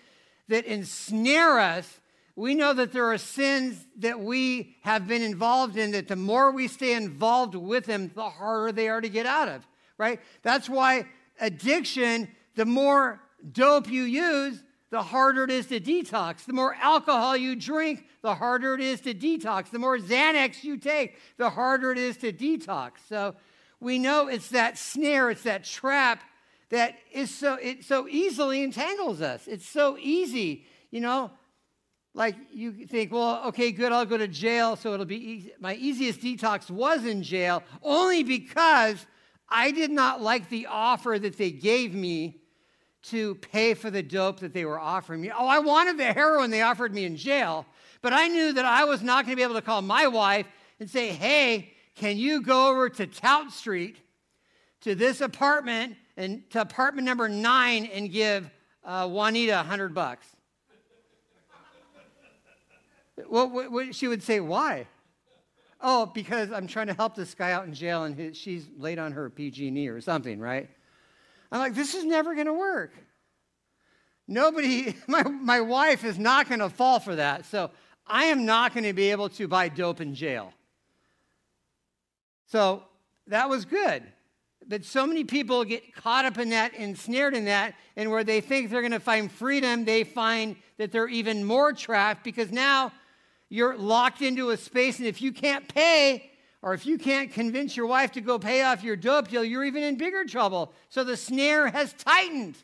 that 0.46 0.64
ensnare 0.66 1.58
us, 1.58 2.00
we 2.36 2.54
know 2.54 2.72
that 2.72 2.92
there 2.92 3.10
are 3.10 3.18
sins 3.18 3.84
that 3.98 4.20
we 4.20 4.76
have 4.82 5.08
been 5.08 5.22
involved 5.22 5.76
in 5.76 5.90
that 5.92 6.06
the 6.06 6.14
more 6.14 6.52
we 6.52 6.68
stay 6.68 6.94
involved 6.94 7.56
with 7.56 7.86
them, 7.86 8.12
the 8.14 8.30
harder 8.30 8.70
they 8.70 8.88
are 8.88 9.00
to 9.00 9.08
get 9.08 9.26
out 9.26 9.48
of, 9.48 9.66
right? 9.98 10.20
That's 10.42 10.68
why 10.68 11.06
addiction, 11.40 12.28
the 12.54 12.66
more 12.66 13.20
dope 13.50 13.90
you 13.90 14.04
use, 14.04 14.62
the 14.90 15.02
harder 15.02 15.44
it 15.44 15.50
is 15.50 15.66
to 15.66 15.80
detox. 15.80 16.44
The 16.44 16.52
more 16.52 16.74
alcohol 16.80 17.36
you 17.36 17.56
drink, 17.56 18.04
the 18.22 18.34
harder 18.34 18.74
it 18.74 18.80
is 18.80 19.00
to 19.02 19.14
detox. 19.14 19.70
The 19.70 19.78
more 19.78 19.98
Xanax 19.98 20.62
you 20.62 20.76
take, 20.76 21.18
the 21.36 21.50
harder 21.50 21.92
it 21.92 21.98
is 21.98 22.16
to 22.18 22.32
detox. 22.32 22.92
So 23.08 23.34
we 23.80 23.98
know 23.98 24.28
it's 24.28 24.48
that 24.50 24.78
snare, 24.78 25.30
it's 25.30 25.42
that 25.42 25.64
trap 25.64 26.22
that 26.70 26.96
is 27.12 27.32
so 27.32 27.54
it 27.54 27.84
so 27.84 28.08
easily 28.08 28.62
entangles 28.62 29.20
us. 29.20 29.46
It's 29.46 29.68
so 29.68 29.96
easy, 29.98 30.66
you 30.90 31.00
know. 31.00 31.30
Like 32.14 32.36
you 32.50 32.86
think, 32.86 33.12
well, 33.12 33.42
okay, 33.48 33.72
good, 33.72 33.92
I'll 33.92 34.06
go 34.06 34.16
to 34.16 34.26
jail, 34.26 34.74
so 34.74 34.94
it'll 34.94 35.04
be 35.04 35.32
easy. 35.32 35.52
My 35.60 35.74
easiest 35.74 36.20
detox 36.20 36.70
was 36.70 37.04
in 37.04 37.22
jail, 37.22 37.62
only 37.82 38.22
because 38.22 39.04
I 39.50 39.70
did 39.70 39.90
not 39.90 40.22
like 40.22 40.48
the 40.48 40.66
offer 40.66 41.18
that 41.18 41.36
they 41.36 41.50
gave 41.50 41.94
me 41.94 42.40
to 43.10 43.36
pay 43.36 43.74
for 43.74 43.90
the 43.90 44.02
dope 44.02 44.40
that 44.40 44.52
they 44.52 44.64
were 44.64 44.78
offering 44.78 45.20
me. 45.20 45.30
Oh, 45.30 45.46
I 45.46 45.60
wanted 45.60 45.98
the 45.98 46.12
heroin 46.12 46.50
they 46.50 46.62
offered 46.62 46.92
me 46.92 47.04
in 47.04 47.16
jail, 47.16 47.66
but 48.02 48.12
I 48.12 48.28
knew 48.28 48.52
that 48.52 48.64
I 48.64 48.84
was 48.84 49.02
not 49.02 49.24
going 49.24 49.32
to 49.32 49.36
be 49.36 49.42
able 49.42 49.54
to 49.54 49.62
call 49.62 49.82
my 49.82 50.06
wife 50.06 50.46
and 50.80 50.90
say, 50.90 51.08
hey, 51.08 51.72
can 51.94 52.18
you 52.18 52.42
go 52.42 52.70
over 52.70 52.88
to 52.90 53.06
Towt 53.06 53.52
Street 53.52 53.96
to 54.82 54.94
this 54.94 55.20
apartment 55.20 55.96
and 56.16 56.48
to 56.50 56.60
apartment 56.60 57.06
number 57.06 57.28
nine 57.28 57.86
and 57.86 58.10
give 58.10 58.50
uh, 58.84 59.08
Juanita 59.08 59.60
a 59.60 59.62
hundred 59.62 59.94
bucks? 59.94 60.26
well, 63.28 63.48
what, 63.48 63.70
what, 63.70 63.94
she 63.94 64.08
would 64.08 64.22
say, 64.22 64.40
why? 64.40 64.86
Oh, 65.80 66.06
because 66.06 66.50
I'm 66.50 66.66
trying 66.66 66.88
to 66.88 66.94
help 66.94 67.14
this 67.14 67.34
guy 67.34 67.52
out 67.52 67.66
in 67.66 67.74
jail 67.74 68.04
and 68.04 68.14
his, 68.14 68.36
she's 68.36 68.66
late 68.78 68.98
on 68.98 69.12
her 69.12 69.30
PG&E 69.30 69.88
or 69.88 70.00
something, 70.00 70.38
right? 70.38 70.68
I'm 71.50 71.60
like, 71.60 71.74
this 71.74 71.94
is 71.94 72.04
never 72.04 72.34
going 72.34 72.46
to 72.46 72.52
work. 72.52 72.92
Nobody, 74.28 74.94
my, 75.06 75.22
my 75.22 75.60
wife 75.60 76.04
is 76.04 76.18
not 76.18 76.48
going 76.48 76.60
to 76.60 76.68
fall 76.68 77.00
for 77.00 77.16
that. 77.16 77.46
So 77.46 77.70
I 78.06 78.24
am 78.24 78.44
not 78.44 78.74
going 78.74 78.84
to 78.84 78.92
be 78.92 79.10
able 79.10 79.28
to 79.30 79.48
buy 79.48 79.68
dope 79.68 80.00
in 80.00 80.14
jail. 80.14 80.52
So 82.46 82.84
that 83.26 83.48
was 83.48 83.64
good. 83.64 84.02
But 84.68 84.84
so 84.84 85.06
many 85.06 85.24
people 85.24 85.64
get 85.64 85.94
caught 85.94 86.24
up 86.24 86.38
in 86.38 86.50
that, 86.50 86.74
ensnared 86.74 87.34
in 87.34 87.44
that, 87.44 87.74
and 87.94 88.10
where 88.10 88.24
they 88.24 88.40
think 88.40 88.70
they're 88.70 88.80
going 88.80 88.92
to 88.92 89.00
find 89.00 89.30
freedom, 89.30 89.84
they 89.84 90.02
find 90.02 90.56
that 90.78 90.90
they're 90.90 91.08
even 91.08 91.44
more 91.44 91.72
trapped 91.72 92.24
because 92.24 92.50
now 92.50 92.92
you're 93.48 93.76
locked 93.76 94.22
into 94.22 94.50
a 94.50 94.56
space, 94.56 94.98
and 94.98 95.06
if 95.06 95.22
you 95.22 95.32
can't 95.32 95.68
pay, 95.72 96.30
or 96.66 96.74
if 96.74 96.84
you 96.84 96.98
can't 96.98 97.32
convince 97.32 97.76
your 97.76 97.86
wife 97.86 98.10
to 98.10 98.20
go 98.20 98.40
pay 98.40 98.62
off 98.62 98.82
your 98.82 98.96
dope 98.96 99.28
deal, 99.28 99.44
you're 99.44 99.64
even 99.64 99.84
in 99.84 99.94
bigger 99.94 100.24
trouble. 100.24 100.72
So 100.88 101.04
the 101.04 101.16
snare 101.16 101.68
has 101.68 101.92
tightened, 101.92 102.56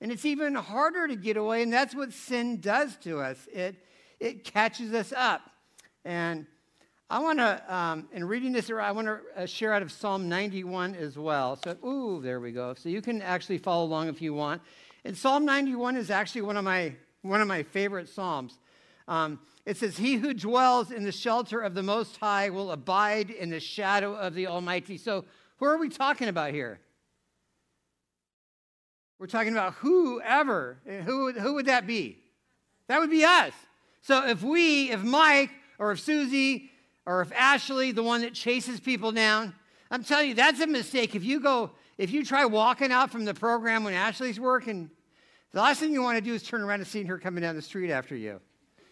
and 0.00 0.12
it's 0.12 0.24
even 0.24 0.54
harder 0.54 1.08
to 1.08 1.16
get 1.16 1.36
away, 1.36 1.64
and 1.64 1.72
that's 1.72 1.92
what 1.92 2.12
sin 2.12 2.60
does 2.60 2.94
to 2.98 3.18
us. 3.18 3.48
It, 3.52 3.74
it 4.20 4.44
catches 4.44 4.94
us 4.94 5.12
up. 5.12 5.40
And 6.04 6.46
I 7.10 7.18
want 7.18 7.40
to, 7.40 7.74
um, 7.74 8.08
in 8.12 8.28
reading 8.28 8.52
this, 8.52 8.70
I 8.70 8.92
want 8.92 9.08
to 9.08 9.18
uh, 9.36 9.46
share 9.46 9.72
out 9.72 9.82
of 9.82 9.90
Psalm 9.90 10.28
91 10.28 10.94
as 10.94 11.18
well. 11.18 11.58
So, 11.64 11.72
ooh, 11.84 12.20
there 12.22 12.38
we 12.38 12.52
go. 12.52 12.74
So 12.74 12.88
you 12.88 13.02
can 13.02 13.20
actually 13.22 13.58
follow 13.58 13.86
along 13.86 14.06
if 14.06 14.22
you 14.22 14.34
want. 14.34 14.62
And 15.04 15.16
Psalm 15.16 15.44
91 15.44 15.96
is 15.96 16.12
actually 16.12 16.42
one 16.42 16.56
of 16.56 16.62
my 16.62 16.94
one 17.22 17.40
of 17.40 17.48
my 17.48 17.64
favorite 17.64 18.08
psalms. 18.08 18.56
Um, 19.08 19.40
it 19.68 19.76
says, 19.76 19.98
"He 19.98 20.16
who 20.16 20.34
dwells 20.34 20.90
in 20.90 21.04
the 21.04 21.12
shelter 21.12 21.60
of 21.60 21.74
the 21.74 21.82
Most 21.82 22.16
High 22.16 22.50
will 22.50 22.72
abide 22.72 23.30
in 23.30 23.50
the 23.50 23.60
shadow 23.60 24.14
of 24.14 24.34
the 24.34 24.46
Almighty." 24.46 24.96
So, 24.96 25.24
who 25.58 25.66
are 25.66 25.78
we 25.78 25.88
talking 25.88 26.28
about 26.28 26.52
here? 26.52 26.80
We're 29.18 29.26
talking 29.26 29.52
about 29.52 29.74
whoever. 29.74 30.78
Who, 31.04 31.32
who 31.32 31.54
would 31.54 31.66
that 31.66 31.86
be? 31.86 32.18
That 32.86 33.00
would 33.00 33.10
be 33.10 33.24
us. 33.24 33.52
So 34.00 34.26
if 34.26 34.42
we, 34.42 34.90
if 34.90 35.02
Mike 35.02 35.50
or 35.78 35.92
if 35.92 36.00
Susie 36.00 36.70
or 37.04 37.20
if 37.20 37.32
Ashley, 37.32 37.92
the 37.92 38.02
one 38.02 38.20
that 38.20 38.34
chases 38.34 38.80
people 38.80 39.12
down, 39.12 39.54
I'm 39.90 40.04
telling 40.04 40.28
you, 40.28 40.34
that's 40.34 40.60
a 40.60 40.66
mistake. 40.66 41.14
If 41.14 41.24
you 41.24 41.40
go, 41.40 41.72
if 41.96 42.10
you 42.10 42.24
try 42.24 42.44
walking 42.44 42.92
out 42.92 43.10
from 43.10 43.24
the 43.24 43.34
program 43.34 43.84
when 43.84 43.94
Ashley's 43.94 44.38
working, 44.38 44.90
the 45.52 45.60
last 45.60 45.80
thing 45.80 45.92
you 45.92 46.02
want 46.02 46.16
to 46.16 46.24
do 46.24 46.34
is 46.34 46.42
turn 46.42 46.62
around 46.62 46.80
and 46.80 46.86
see 46.86 47.02
her 47.04 47.18
coming 47.18 47.42
down 47.42 47.56
the 47.56 47.62
street 47.62 47.90
after 47.90 48.14
you, 48.14 48.40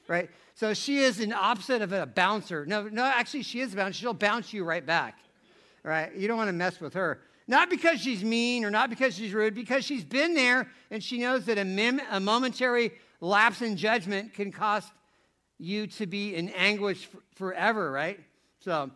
right? 0.08 0.30
So 0.54 0.74
she 0.74 0.98
is 0.98 1.20
an 1.20 1.32
opposite 1.32 1.82
of 1.82 1.92
a 1.92 2.06
bouncer. 2.06 2.64
No, 2.66 2.88
no, 2.88 3.04
actually, 3.04 3.42
she 3.42 3.60
is 3.60 3.72
a 3.72 3.76
bouncer. 3.76 3.98
She'll 3.98 4.14
bounce 4.14 4.52
you 4.52 4.64
right 4.64 4.84
back, 4.84 5.18
right? 5.82 6.14
You 6.14 6.28
don't 6.28 6.36
want 6.36 6.48
to 6.48 6.54
mess 6.54 6.80
with 6.80 6.94
her. 6.94 7.20
Not 7.48 7.70
because 7.70 8.00
she's 8.00 8.24
mean 8.24 8.64
or 8.64 8.70
not 8.70 8.90
because 8.90 9.14
she's 9.14 9.32
rude, 9.32 9.54
because 9.54 9.84
she's 9.84 10.04
been 10.04 10.34
there 10.34 10.68
and 10.90 11.02
she 11.02 11.18
knows 11.18 11.44
that 11.44 11.58
a, 11.58 11.64
mem- 11.64 12.00
a 12.10 12.18
momentary 12.18 12.92
lapse 13.20 13.62
in 13.62 13.76
judgment 13.76 14.34
can 14.34 14.50
cost 14.50 14.92
you 15.58 15.86
to 15.86 16.06
be 16.06 16.34
in 16.34 16.48
anguish 16.50 17.08
forever, 17.34 17.90
right? 17.90 18.18
So, 18.60 18.90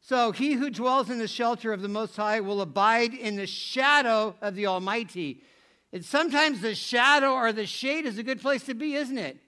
so 0.00 0.32
he 0.32 0.54
who 0.54 0.70
dwells 0.70 1.10
in 1.10 1.18
the 1.18 1.28
shelter 1.28 1.72
of 1.72 1.82
the 1.82 1.88
Most 1.88 2.16
High 2.16 2.40
will 2.40 2.60
abide 2.60 3.12
in 3.12 3.36
the 3.36 3.46
shadow 3.46 4.34
of 4.40 4.54
the 4.54 4.66
Almighty. 4.66 5.42
And 5.92 6.04
sometimes 6.04 6.60
the 6.60 6.74
shadow 6.74 7.32
or 7.32 7.52
the 7.52 7.66
shade 7.66 8.06
is 8.06 8.18
a 8.18 8.22
good 8.22 8.40
place 8.40 8.64
to 8.64 8.74
be, 8.74 8.94
isn't 8.94 9.18
it? 9.18 9.38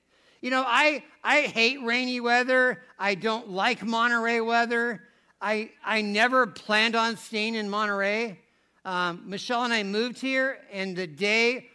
You 0.41 0.51
know, 0.51 0.63
I, 0.65 1.03
I 1.25 1.43
hate 1.43 1.83
rainy 1.83 2.21
weather. 2.21 2.83
I 2.97 3.17
don't 3.17 3.51
like 3.51 3.85
Monterey 3.85 4.41
weather. 4.41 5.03
I, 5.41 5.71
I 5.85 6.01
never 6.01 6.47
planned 6.47 6.95
on 6.95 7.17
staying 7.17 7.57
in 7.57 7.69
Monterey. 7.69 8.39
Um, 8.85 9.23
Michelle 9.27 9.65
and 9.65 9.73
I 9.73 9.83
moved 9.83 10.21
here, 10.21 10.59
and 10.73 10.97
the 10.97 11.09
day 11.09 11.67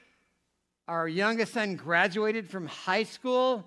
our 0.87 1.09
youngest 1.09 1.53
son 1.53 1.75
graduated 1.75 2.49
from 2.49 2.67
high 2.67 3.03
school, 3.03 3.65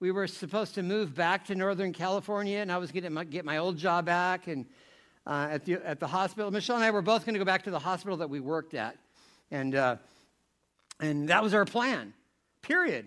we 0.00 0.10
were 0.10 0.26
supposed 0.26 0.74
to 0.76 0.82
move 0.82 1.14
back 1.14 1.44
to 1.46 1.54
Northern 1.54 1.92
California, 1.92 2.58
and 2.58 2.72
I 2.72 2.78
was 2.78 2.90
going 2.92 3.14
to 3.14 3.24
get 3.26 3.44
my 3.44 3.58
old 3.58 3.76
job 3.76 4.06
back 4.06 4.46
and 4.46 4.64
uh, 5.26 5.48
at, 5.50 5.66
the, 5.66 5.74
at 5.86 6.00
the 6.00 6.06
hospital. 6.06 6.50
Michelle 6.50 6.76
and 6.76 6.84
I 6.84 6.90
were 6.90 7.02
both 7.02 7.26
going 7.26 7.34
to 7.34 7.38
go 7.38 7.44
back 7.44 7.64
to 7.64 7.70
the 7.70 7.78
hospital 7.78 8.16
that 8.16 8.30
we 8.30 8.40
worked 8.40 8.72
at. 8.72 8.96
And, 9.50 9.74
uh, 9.74 9.96
and 10.98 11.28
that 11.28 11.42
was 11.42 11.52
our 11.52 11.66
plan, 11.66 12.14
period. 12.62 13.06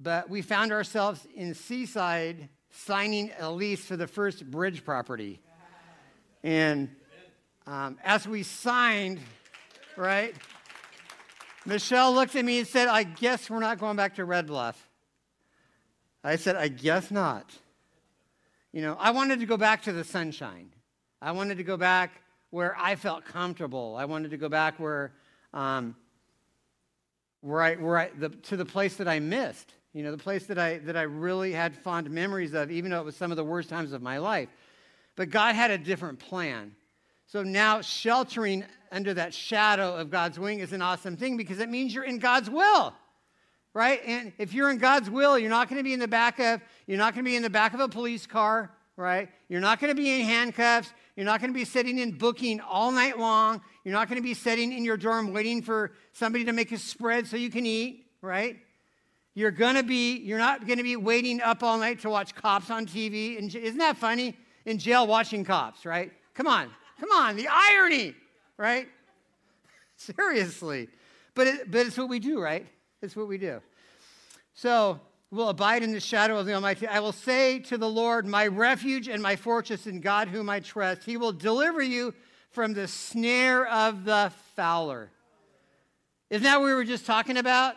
But 0.00 0.28
we 0.28 0.42
found 0.42 0.72
ourselves 0.72 1.26
in 1.34 1.54
Seaside 1.54 2.48
signing 2.70 3.30
a 3.38 3.50
lease 3.50 3.84
for 3.84 3.96
the 3.96 4.06
first 4.06 4.50
bridge 4.50 4.84
property. 4.84 5.40
And 6.42 6.90
um, 7.66 7.98
as 8.04 8.26
we 8.26 8.42
signed, 8.42 9.20
right, 9.96 10.34
Michelle 11.64 12.12
looked 12.12 12.36
at 12.36 12.44
me 12.44 12.58
and 12.58 12.68
said, 12.68 12.88
I 12.88 13.04
guess 13.04 13.48
we're 13.48 13.60
not 13.60 13.78
going 13.78 13.96
back 13.96 14.16
to 14.16 14.24
Red 14.24 14.48
Bluff. 14.48 14.88
I 16.22 16.36
said, 16.36 16.56
I 16.56 16.68
guess 16.68 17.10
not. 17.10 17.50
You 18.72 18.82
know, 18.82 18.96
I 18.98 19.12
wanted 19.12 19.40
to 19.40 19.46
go 19.46 19.56
back 19.56 19.82
to 19.82 19.92
the 19.92 20.04
sunshine. 20.04 20.70
I 21.22 21.32
wanted 21.32 21.58
to 21.58 21.64
go 21.64 21.76
back 21.76 22.20
where 22.50 22.76
I 22.78 22.96
felt 22.96 23.24
comfortable. 23.24 23.96
I 23.96 24.04
wanted 24.04 24.32
to 24.32 24.36
go 24.36 24.48
back 24.48 24.78
where, 24.80 25.12
um, 25.52 25.96
where 27.40 27.62
I, 27.62 27.74
where 27.76 27.98
I, 27.98 28.10
the, 28.18 28.30
to 28.30 28.56
the 28.56 28.64
place 28.64 28.96
that 28.96 29.08
I 29.08 29.20
missed. 29.20 29.72
You 29.94 30.02
know, 30.02 30.10
the 30.10 30.18
place 30.18 30.44
that 30.46 30.58
I, 30.58 30.78
that 30.78 30.96
I 30.96 31.02
really 31.02 31.52
had 31.52 31.74
fond 31.74 32.10
memories 32.10 32.52
of, 32.52 32.70
even 32.70 32.90
though 32.90 33.00
it 33.00 33.04
was 33.04 33.16
some 33.16 33.30
of 33.30 33.38
the 33.38 33.44
worst 33.44 33.70
times 33.70 33.92
of 33.92 34.02
my 34.02 34.18
life. 34.18 34.50
But 35.16 35.30
God 35.30 35.54
had 35.54 35.70
a 35.70 35.78
different 35.78 36.18
plan. 36.18 36.74
So 37.26 37.42
now 37.42 37.80
sheltering 37.80 38.64
under 38.92 39.14
that 39.14 39.32
shadow 39.32 39.96
of 39.96 40.10
God's 40.10 40.38
wing 40.38 40.58
is 40.58 40.72
an 40.72 40.82
awesome 40.82 41.16
thing 41.16 41.38
because 41.38 41.60
it 41.60 41.70
means 41.70 41.94
you're 41.94 42.04
in 42.04 42.18
God's 42.18 42.50
will 42.50 42.92
right? 43.74 44.00
And 44.06 44.32
if 44.38 44.54
you're 44.54 44.70
in 44.70 44.78
God's 44.78 45.10
will, 45.10 45.38
you're 45.38 45.50
not 45.50 45.68
going 45.68 45.78
to 45.78 45.84
be 45.84 45.92
in 45.92 46.00
the 46.00 46.08
back 46.08 46.38
of 46.38 46.62
you're 46.86 46.96
not 46.96 47.14
going 47.14 47.24
to 47.24 47.28
be 47.28 47.36
in 47.36 47.42
the 47.42 47.50
back 47.50 47.74
of 47.74 47.80
a 47.80 47.88
police 47.88 48.24
car, 48.24 48.70
right? 48.96 49.28
You're 49.48 49.60
not 49.60 49.80
going 49.80 49.94
to 49.94 50.00
be 50.00 50.20
in 50.20 50.26
handcuffs. 50.26 50.92
You're 51.16 51.26
not 51.26 51.40
going 51.40 51.52
to 51.52 51.58
be 51.58 51.64
sitting 51.64 51.98
in 51.98 52.12
booking 52.12 52.60
all 52.60 52.92
night 52.92 53.18
long. 53.18 53.60
You're 53.84 53.92
not 53.92 54.08
going 54.08 54.20
to 54.20 54.22
be 54.22 54.34
sitting 54.34 54.72
in 54.72 54.84
your 54.84 54.96
dorm 54.96 55.32
waiting 55.32 55.60
for 55.60 55.92
somebody 56.12 56.44
to 56.44 56.52
make 56.52 56.72
a 56.72 56.78
spread 56.78 57.26
so 57.26 57.36
you 57.36 57.50
can 57.50 57.66
eat, 57.66 58.06
right? 58.22 58.58
You're 59.34 59.50
going 59.50 59.74
to 59.74 59.82
be 59.82 60.18
you're 60.18 60.38
not 60.38 60.66
going 60.66 60.78
to 60.78 60.84
be 60.84 60.96
waiting 60.96 61.40
up 61.40 61.62
all 61.62 61.78
night 61.78 62.00
to 62.00 62.10
watch 62.10 62.34
cops 62.34 62.70
on 62.70 62.86
TV. 62.86 63.38
And 63.38 63.52
isn't 63.54 63.78
that 63.78 63.96
funny? 63.96 64.36
In 64.64 64.78
jail 64.78 65.06
watching 65.06 65.44
cops, 65.44 65.84
right? 65.84 66.12
Come 66.34 66.46
on. 66.46 66.70
Come 67.00 67.10
on, 67.10 67.36
the 67.36 67.48
irony, 67.50 68.14
right? 68.56 68.88
Seriously. 69.96 70.88
But, 71.34 71.46
it, 71.48 71.70
but 71.70 71.86
it's 71.86 71.98
what 71.98 72.08
we 72.08 72.18
do, 72.18 72.40
right? 72.40 72.66
It's 73.02 73.16
what 73.16 73.26
we 73.26 73.38
do. 73.38 73.60
So 74.54 75.00
we'll 75.30 75.48
abide 75.48 75.82
in 75.82 75.92
the 75.92 76.00
shadow 76.00 76.38
of 76.38 76.46
the 76.46 76.54
Almighty. 76.54 76.86
I 76.86 77.00
will 77.00 77.12
say 77.12 77.58
to 77.60 77.76
the 77.76 77.88
Lord, 77.88 78.26
my 78.26 78.46
refuge 78.46 79.08
and 79.08 79.22
my 79.22 79.34
fortress 79.34 79.86
in 79.86 80.00
God 80.00 80.28
whom 80.28 80.48
I 80.48 80.60
trust. 80.60 81.04
He 81.04 81.16
will 81.16 81.32
deliver 81.32 81.82
you 81.82 82.14
from 82.50 82.72
the 82.72 82.86
snare 82.86 83.66
of 83.66 84.04
the 84.04 84.32
fowler. 84.54 85.10
Isn't 86.30 86.44
that 86.44 86.60
what 86.60 86.66
we 86.66 86.74
were 86.74 86.84
just 86.84 87.04
talking 87.04 87.36
about? 87.36 87.74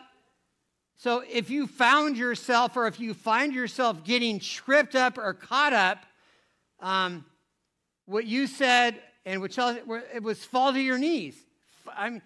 So 0.98 1.22
if 1.30 1.48
you 1.48 1.68
found 1.68 2.16
yourself 2.16 2.76
or 2.76 2.88
if 2.88 2.98
you 2.98 3.14
find 3.14 3.54
yourself 3.54 4.02
getting 4.02 4.40
tripped 4.40 4.96
up 4.96 5.16
or 5.16 5.32
caught 5.32 5.72
up, 5.72 6.04
um, 6.80 7.24
what 8.06 8.26
you 8.26 8.48
said 8.48 9.00
and 9.24 9.40
which 9.40 9.58
it 9.58 10.22
was 10.22 10.44
fall 10.44 10.72
to 10.72 10.80
your 10.80 10.98
knees. 10.98 11.36
I 11.96 12.10
mean, 12.10 12.22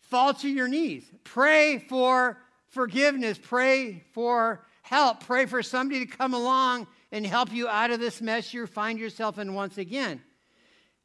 fall 0.00 0.32
to 0.34 0.48
your 0.48 0.66
knees. 0.66 1.04
Pray 1.24 1.78
for 1.78 2.38
forgiveness, 2.68 3.38
pray 3.40 4.04
for 4.12 4.64
help, 4.82 5.20
pray 5.26 5.44
for 5.44 5.62
somebody 5.62 6.06
to 6.06 6.16
come 6.16 6.32
along 6.32 6.86
and 7.12 7.26
help 7.26 7.52
you 7.52 7.68
out 7.68 7.90
of 7.90 8.00
this 8.00 8.22
mess 8.22 8.54
you 8.54 8.66
find 8.66 8.98
yourself 8.98 9.38
in 9.38 9.52
once 9.52 9.76
again. 9.76 10.22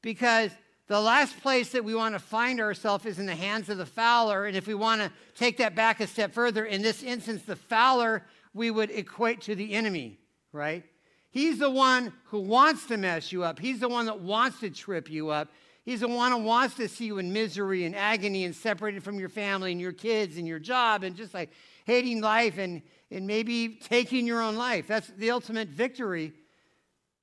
Because 0.02 0.52
the 0.92 1.00
last 1.00 1.40
place 1.40 1.70
that 1.72 1.86
we 1.86 1.96
want 1.96 2.14
to 2.16 2.20
find 2.20 2.60
ourselves 2.60 3.06
is 3.06 3.18
in 3.18 3.26
the 3.26 3.34
hands 3.34 3.70
of 3.70 3.78
the 3.78 3.86
fowler. 3.86 4.46
And 4.46 4.58
if 4.58 4.68
we 4.68 4.74
want 4.74 5.00
to 5.00 5.10
take 5.38 5.56
that 5.60 5.74
back 5.74 6.02
a 6.02 6.06
step 6.06 6.34
further, 6.34 6.66
in 6.66 6.82
this 6.82 7.02
instance, 7.02 7.44
the 7.44 7.56
fowler 7.56 8.26
we 8.54 8.72
would 8.72 8.92
equate 8.92 9.40
to 9.44 9.56
the 9.56 9.72
enemy, 9.72 10.20
right? 10.52 10.84
He's 11.30 11.60
the 11.60 11.70
one 11.70 12.12
who 12.26 12.42
wants 12.42 12.88
to 12.88 12.98
mess 12.98 13.32
you 13.32 13.42
up. 13.42 13.58
He's 13.58 13.80
the 13.80 13.88
one 13.88 14.06
that 14.08 14.20
wants 14.20 14.60
to 14.60 14.70
trip 14.70 15.10
you 15.10 15.30
up. 15.30 15.48
He's 15.86 16.02
the 16.02 16.10
one 16.10 16.34
who 16.34 16.40
wants 16.40 16.76
to 16.76 16.90
see 16.90 17.06
you 17.06 17.20
in 17.20 17.32
misery 17.32 17.86
and 17.86 17.96
agony 17.96 18.44
and 18.44 18.54
separated 18.54 19.02
from 19.02 19.18
your 19.18 19.30
family 19.30 19.72
and 19.72 19.80
your 19.80 19.94
kids 19.94 20.36
and 20.36 20.46
your 20.46 20.60
job 20.60 21.06
and 21.06 21.16
just 21.16 21.34
like 21.34 21.52
hating 21.86 22.20
life 22.20 22.58
and, 22.58 22.82
and 23.10 23.26
maybe 23.26 23.80
taking 23.82 24.28
your 24.28 24.42
own 24.42 24.58
life. 24.58 24.88
That's 24.90 25.08
the 25.08 25.32
ultimate 25.32 25.70
victory 25.70 26.34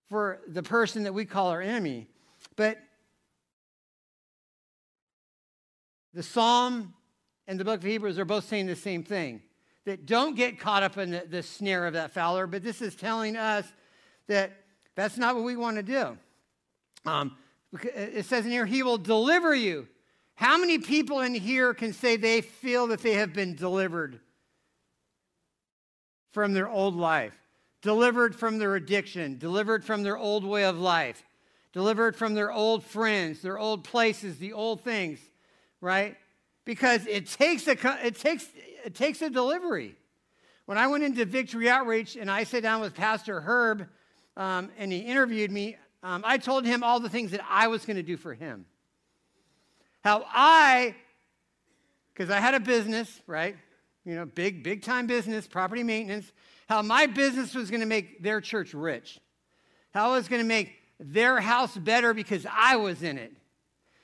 for 0.09 0.41
the 0.49 0.63
person 0.63 1.03
that 1.03 1.13
we 1.13 1.27
call 1.27 1.49
our 1.49 1.61
enemy. 1.61 2.07
But 2.57 2.79
the 6.15 6.23
Psalm 6.23 6.95
and 7.47 7.59
the 7.59 7.65
book 7.65 7.79
of 7.79 7.85
Hebrews 7.85 8.19
are 8.19 8.25
both 8.25 8.45
saying 8.45 8.67
the 8.67 8.77
same 8.77 9.03
thing 9.03 9.43
that 9.85 10.07
don't 10.07 10.37
get 10.37 10.61
caught 10.61 10.83
up 10.83 10.99
in 10.99 11.11
the, 11.11 11.25
the 11.29 11.43
snare 11.43 11.87
of 11.87 11.95
that 11.95 12.13
fowler, 12.13 12.47
but 12.47 12.63
this 12.63 12.83
is 12.83 12.95
telling 12.95 13.37
us 13.37 13.67
that 14.27 14.53
that's 14.95 15.17
not 15.17 15.35
what 15.35 15.45
we 15.45 15.57
want 15.57 15.77
to 15.77 15.83
do. 15.83 16.19
Um, 17.07 17.37
it 17.95 18.27
says 18.27 18.45
in 18.45 18.51
here, 18.51 18.67
He 18.67 18.83
will 18.83 18.99
deliver 18.99 19.55
you. 19.55 19.89
How 20.35 20.59
many 20.59 20.79
people 20.79 21.21
in 21.21 21.35
here 21.35 21.75
can 21.75 21.93
say 21.93 22.17
they 22.17 22.43
feel 22.43 22.87
that 22.89 23.01
they 23.01 23.15
have 23.15 23.33
been 23.33 23.55
delivered 23.55 24.21
from 26.33 26.53
their 26.53 26.69
old 26.69 26.95
life, 26.95 27.37
delivered 27.83 28.37
from 28.37 28.59
their 28.59 28.77
addiction, 28.77 29.39
delivered 29.39 29.85
from 29.85 30.03
their 30.03 30.17
old 30.17 30.45
way 30.45 30.65
of 30.65 30.79
life, 30.79 31.25
delivered 31.73 32.15
from 32.15 32.35
their 32.35 32.53
old 32.53 32.85
friends, 32.85 33.41
their 33.41 33.59
old 33.59 33.85
places, 33.85 34.39
the 34.39 34.53
old 34.53 34.83
things, 34.83 35.19
right? 35.81 36.17
Because 36.65 37.07
it 37.07 37.27
takes 37.27 37.67
a, 37.67 37.77
it 38.05 38.19
takes, 38.19 38.47
it 38.85 38.95
takes 38.95 39.23
a 39.23 39.31
delivery. 39.31 39.97
When 40.67 40.77
I 40.77 40.87
went 40.87 41.05
into 41.05 41.25
Victory 41.25 41.71
Outreach 41.71 42.17
and 42.17 42.31
I 42.31 42.45
sat 42.45 42.63
down 42.63 42.81
with 42.81 42.95
Pastor 42.95 43.41
Herb 43.41 43.89
um, 44.37 44.71
and 44.79 44.93
he 44.93 44.99
interviewed 44.99 45.51
me, 45.51 45.77
um, 46.03 46.23
I 46.27 46.39
told 46.39 46.65
him 46.65 46.83
all 46.83 47.01
the 47.01 47.09
things 47.09 47.31
that 47.31 47.41
I 47.49 47.69
was 47.69 47.85
going 47.85 47.97
to 47.97 48.03
do 48.03 48.17
for 48.17 48.35
him. 48.35 48.67
How 50.05 50.25
I, 50.29 50.95
because 52.13 52.31
I 52.31 52.39
had 52.39 52.55
a 52.55 52.61
business, 52.61 53.21
right? 53.27 53.57
You 54.05 54.15
know, 54.15 54.27
big, 54.27 54.63
big 54.63 54.83
time 54.83 55.07
business, 55.07 55.47
property 55.47 55.83
maintenance, 55.83 56.31
how 56.69 56.83
my 56.83 57.07
business 57.07 57.55
was 57.55 57.71
going 57.71 57.81
to 57.81 57.87
make 57.87 58.23
their 58.23 58.41
church 58.41 58.75
rich. 58.75 59.19
How 59.93 60.11
I 60.11 60.17
was 60.17 60.29
going 60.29 60.43
to 60.43 60.49
make 60.49 60.73
their 61.01 61.41
house 61.41 61.77
better 61.77 62.13
because 62.15 62.47
I 62.51 62.77
was 62.77 63.03
in 63.03 63.19
it. 63.19 63.33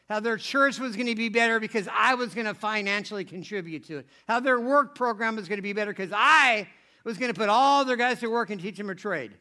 How 0.09 0.21
their 0.21 0.37
church 0.37 0.79
was 0.79 0.97
going 0.97 1.07
to 1.07 1.15
be 1.15 1.31
better 1.31 1.59
because 1.59 1.89
I 1.91 2.15
was 2.15 2.35
going 2.35 2.47
to 2.47 2.55
financially 2.55 3.25
contribute 3.25 3.87
to 3.87 3.99
it. 3.99 4.07
How 4.29 4.41
their 4.41 4.61
work 4.61 4.95
program 4.95 5.37
was 5.37 5.49
going 5.49 5.59
to 5.59 5.63
be 5.63 5.73
better 5.73 5.93
because 5.93 6.13
I 6.15 6.69
was 7.05 7.17
going 7.17 7.33
to 7.33 7.39
put 7.39 7.49
all 7.49 7.85
their 7.85 7.97
guys 7.97 8.21
to 8.21 8.29
work 8.29 8.51
and 8.51 8.61
teach 8.61 8.77
them 8.77 8.91
a 8.91 8.95
trade. 8.95 9.33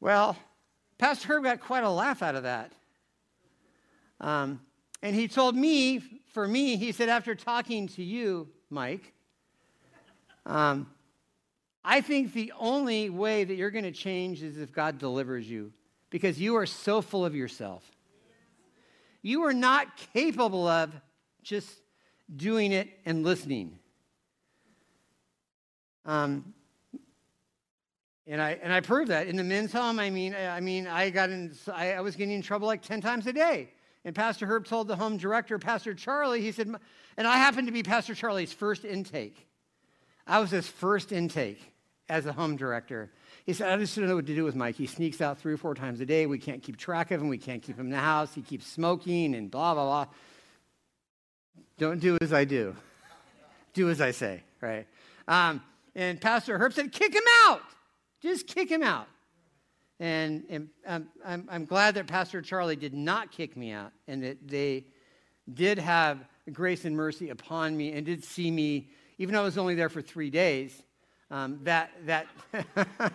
Well, 0.00 0.36
Pastor 0.98 1.28
Herb 1.28 1.44
got 1.44 1.60
quite 1.60 1.84
a 1.84 1.90
laugh 1.90 2.22
out 2.22 2.34
of 2.34 2.42
that. 2.42 2.72
Um, 4.20 4.60
and 5.02 5.14
he 5.14 5.28
told 5.28 5.56
me, 5.56 6.02
for 6.32 6.46
me, 6.46 6.76
he 6.76 6.92
said, 6.92 7.08
after 7.08 7.34
talking 7.34 7.88
to 7.88 8.02
you, 8.02 8.48
Mike, 8.70 9.12
um, 10.46 10.86
I 11.84 12.00
think 12.00 12.32
the 12.32 12.52
only 12.58 13.10
way 13.10 13.44
that 13.44 13.54
you're 13.54 13.70
going 13.70 13.84
to 13.84 13.92
change 13.92 14.42
is 14.42 14.56
if 14.58 14.72
God 14.72 14.98
delivers 14.98 15.48
you 15.48 15.72
because 16.10 16.40
you 16.40 16.56
are 16.56 16.66
so 16.66 17.02
full 17.02 17.24
of 17.24 17.34
yourself. 17.34 17.82
You 19.24 19.44
are 19.44 19.54
not 19.54 19.96
capable 20.12 20.68
of 20.68 20.92
just 21.42 21.70
doing 22.36 22.72
it 22.72 22.90
and 23.06 23.24
listening. 23.24 23.78
Um, 26.04 26.52
and 28.26 28.38
I, 28.38 28.58
and 28.62 28.70
I 28.70 28.80
proved 28.80 29.10
that 29.10 29.26
in 29.26 29.36
the 29.36 29.42
men's 29.42 29.72
home. 29.72 29.98
I 29.98 30.10
mean, 30.10 30.34
I 30.34 30.60
mean, 30.60 30.86
I 30.86 31.08
got 31.08 31.30
in, 31.30 31.54
I, 31.72 31.94
I 31.94 32.02
was 32.02 32.16
getting 32.16 32.34
in 32.34 32.42
trouble 32.42 32.66
like 32.66 32.82
10 32.82 33.00
times 33.00 33.26
a 33.26 33.32
day. 33.32 33.70
And 34.04 34.14
Pastor 34.14 34.44
Herb 34.44 34.66
told 34.66 34.88
the 34.88 34.96
home 34.96 35.16
director, 35.16 35.58
Pastor 35.58 35.94
Charlie, 35.94 36.42
he 36.42 36.52
said, 36.52 36.74
and 37.16 37.26
I 37.26 37.38
happened 37.38 37.66
to 37.68 37.72
be 37.72 37.82
Pastor 37.82 38.14
Charlie's 38.14 38.52
first 38.52 38.84
intake. 38.84 39.48
I 40.26 40.38
was 40.38 40.50
his 40.50 40.68
first 40.68 41.12
intake 41.12 41.62
as 42.10 42.26
a 42.26 42.32
home 42.34 42.56
director. 42.56 43.10
He 43.44 43.52
said, 43.52 43.70
I 43.70 43.76
just 43.76 43.94
don't 43.94 44.08
know 44.08 44.16
what 44.16 44.26
to 44.26 44.34
do 44.34 44.42
with 44.44 44.56
Mike. 44.56 44.74
He 44.74 44.86
sneaks 44.86 45.20
out 45.20 45.38
three 45.38 45.52
or 45.52 45.58
four 45.58 45.74
times 45.74 46.00
a 46.00 46.06
day. 46.06 46.24
We 46.24 46.38
can't 46.38 46.62
keep 46.62 46.78
track 46.78 47.10
of 47.10 47.20
him. 47.20 47.28
We 47.28 47.36
can't 47.36 47.62
keep 47.62 47.76
him 47.76 47.86
in 47.86 47.92
the 47.92 47.98
house. 47.98 48.34
He 48.34 48.40
keeps 48.40 48.66
smoking 48.66 49.34
and 49.34 49.50
blah, 49.50 49.74
blah, 49.74 49.84
blah. 49.84 50.06
Don't 51.78 52.00
do 52.00 52.16
as 52.22 52.32
I 52.32 52.44
do. 52.44 52.74
Do 53.74 53.90
as 53.90 54.00
I 54.00 54.12
say, 54.12 54.42
right? 54.62 54.86
Um, 55.28 55.62
and 55.94 56.20
Pastor 56.20 56.56
Herb 56.56 56.72
said, 56.72 56.90
kick 56.90 57.14
him 57.14 57.22
out. 57.44 57.60
Just 58.22 58.46
kick 58.46 58.70
him 58.70 58.82
out. 58.82 59.08
And, 60.00 60.44
and 60.48 60.68
um, 60.86 61.08
I'm, 61.24 61.48
I'm 61.50 61.64
glad 61.66 61.94
that 61.96 62.06
Pastor 62.06 62.40
Charlie 62.40 62.76
did 62.76 62.94
not 62.94 63.30
kick 63.30 63.56
me 63.56 63.72
out 63.72 63.92
and 64.08 64.22
that 64.24 64.48
they 64.48 64.86
did 65.52 65.78
have 65.78 66.24
grace 66.52 66.84
and 66.84 66.96
mercy 66.96 67.28
upon 67.28 67.76
me 67.76 67.92
and 67.92 68.06
did 68.06 68.24
see 68.24 68.50
me, 68.50 68.88
even 69.18 69.34
though 69.34 69.42
I 69.42 69.44
was 69.44 69.58
only 69.58 69.74
there 69.74 69.90
for 69.90 70.00
three 70.00 70.30
days. 70.30 70.82
Um, 71.30 71.60
that, 71.64 71.90
that 72.06 72.26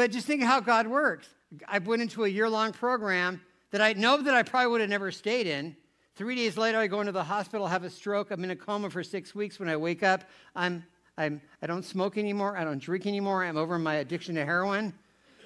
but 0.00 0.12
just 0.12 0.26
think 0.26 0.42
how 0.42 0.60
God 0.60 0.86
works. 0.86 1.28
I 1.68 1.78
went 1.78 2.00
into 2.00 2.24
a 2.24 2.28
year 2.28 2.48
long 2.48 2.72
program 2.72 3.42
that 3.70 3.82
I 3.82 3.92
know 3.92 4.22
that 4.22 4.32
I 4.34 4.42
probably 4.42 4.68
would 4.68 4.80
have 4.80 4.88
never 4.88 5.10
stayed 5.10 5.46
in. 5.46 5.76
Three 6.16 6.34
days 6.34 6.56
later, 6.56 6.78
I 6.78 6.86
go 6.86 7.00
into 7.00 7.12
the 7.12 7.22
hospital, 7.22 7.66
have 7.66 7.84
a 7.84 7.90
stroke. 7.90 8.30
I'm 8.30 8.42
in 8.42 8.50
a 8.50 8.56
coma 8.56 8.88
for 8.88 9.04
six 9.04 9.34
weeks. 9.34 9.60
When 9.60 9.68
I 9.68 9.76
wake 9.76 10.02
up, 10.02 10.24
I'm 10.56 10.84
I'm, 11.18 11.42
I 11.60 11.66
don't 11.66 11.84
smoke 11.84 12.16
anymore. 12.16 12.56
I 12.56 12.64
don't 12.64 12.78
drink 12.78 13.04
anymore. 13.04 13.44
I'm 13.44 13.58
over 13.58 13.78
my 13.78 13.96
addiction 13.96 14.36
to 14.36 14.44
heroin. 14.46 14.94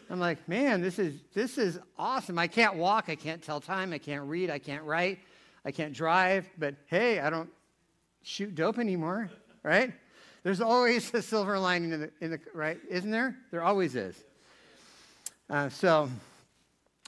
I'm 0.09 0.21
like, 0.21 0.49
man, 0.49 0.81
this 0.81 1.01
is, 1.01 1.15
this 1.33 1.59
is 1.59 1.81
awesome. 1.99 2.39
I 2.39 2.47
can't 2.47 2.77
walk. 2.77 3.07
I 3.09 3.17
can't 3.17 3.43
tell 3.43 3.61
time. 3.61 3.93
I 3.93 3.99
can't 3.99 4.23
read. 4.23 4.51
I 4.51 4.61
can't 4.61 4.85
write. 4.85 5.19
I 5.65 5.73
can't 5.73 5.93
drive. 5.93 6.47
But 6.59 6.77
hey, 6.87 7.19
I 7.19 7.29
don't 7.29 7.51
shoot 8.23 8.55
dope 8.55 8.79
anymore, 8.79 9.33
right? 9.65 9.93
There's 10.45 10.61
always 10.61 11.13
a 11.13 11.23
silver 11.23 11.59
lining 11.59 11.93
in 11.93 12.01
the, 12.03 12.11
in 12.21 12.31
the 12.31 12.39
right? 12.55 12.79
Isn't 12.89 13.11
there? 13.11 13.37
There 13.51 13.65
always 13.65 13.97
is. 13.97 14.15
Uh, 15.51 15.69
so 15.69 16.09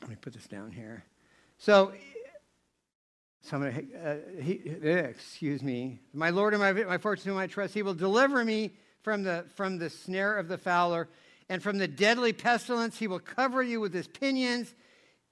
let 0.02 0.10
me 0.10 0.16
put 0.20 0.32
this 0.32 0.46
down 0.46 0.70
here. 0.70 1.04
So 1.58 1.92
so 3.46 3.56
I'm 3.56 3.62
going 3.62 3.74
to, 3.74 4.10
uh, 4.10 4.42
he, 4.42 4.60
uh, 4.84 4.88
excuse 4.88 5.62
me. 5.62 6.00
My 6.12 6.30
Lord 6.30 6.52
and 6.52 6.60
my, 6.60 6.72
my 6.72 6.98
fortune 6.98 7.28
and 7.28 7.36
my 7.36 7.46
trust, 7.46 7.74
he 7.74 7.82
will 7.82 7.94
deliver 7.94 8.44
me 8.44 8.72
from 9.02 9.22
the, 9.22 9.44
from 9.54 9.78
the 9.78 9.88
snare 9.88 10.36
of 10.36 10.48
the 10.48 10.58
fowler 10.58 11.08
and 11.48 11.62
from 11.62 11.78
the 11.78 11.86
deadly 11.86 12.32
pestilence. 12.32 12.98
He 12.98 13.06
will 13.06 13.20
cover 13.20 13.62
you 13.62 13.80
with 13.80 13.94
his 13.94 14.08
pinions. 14.08 14.74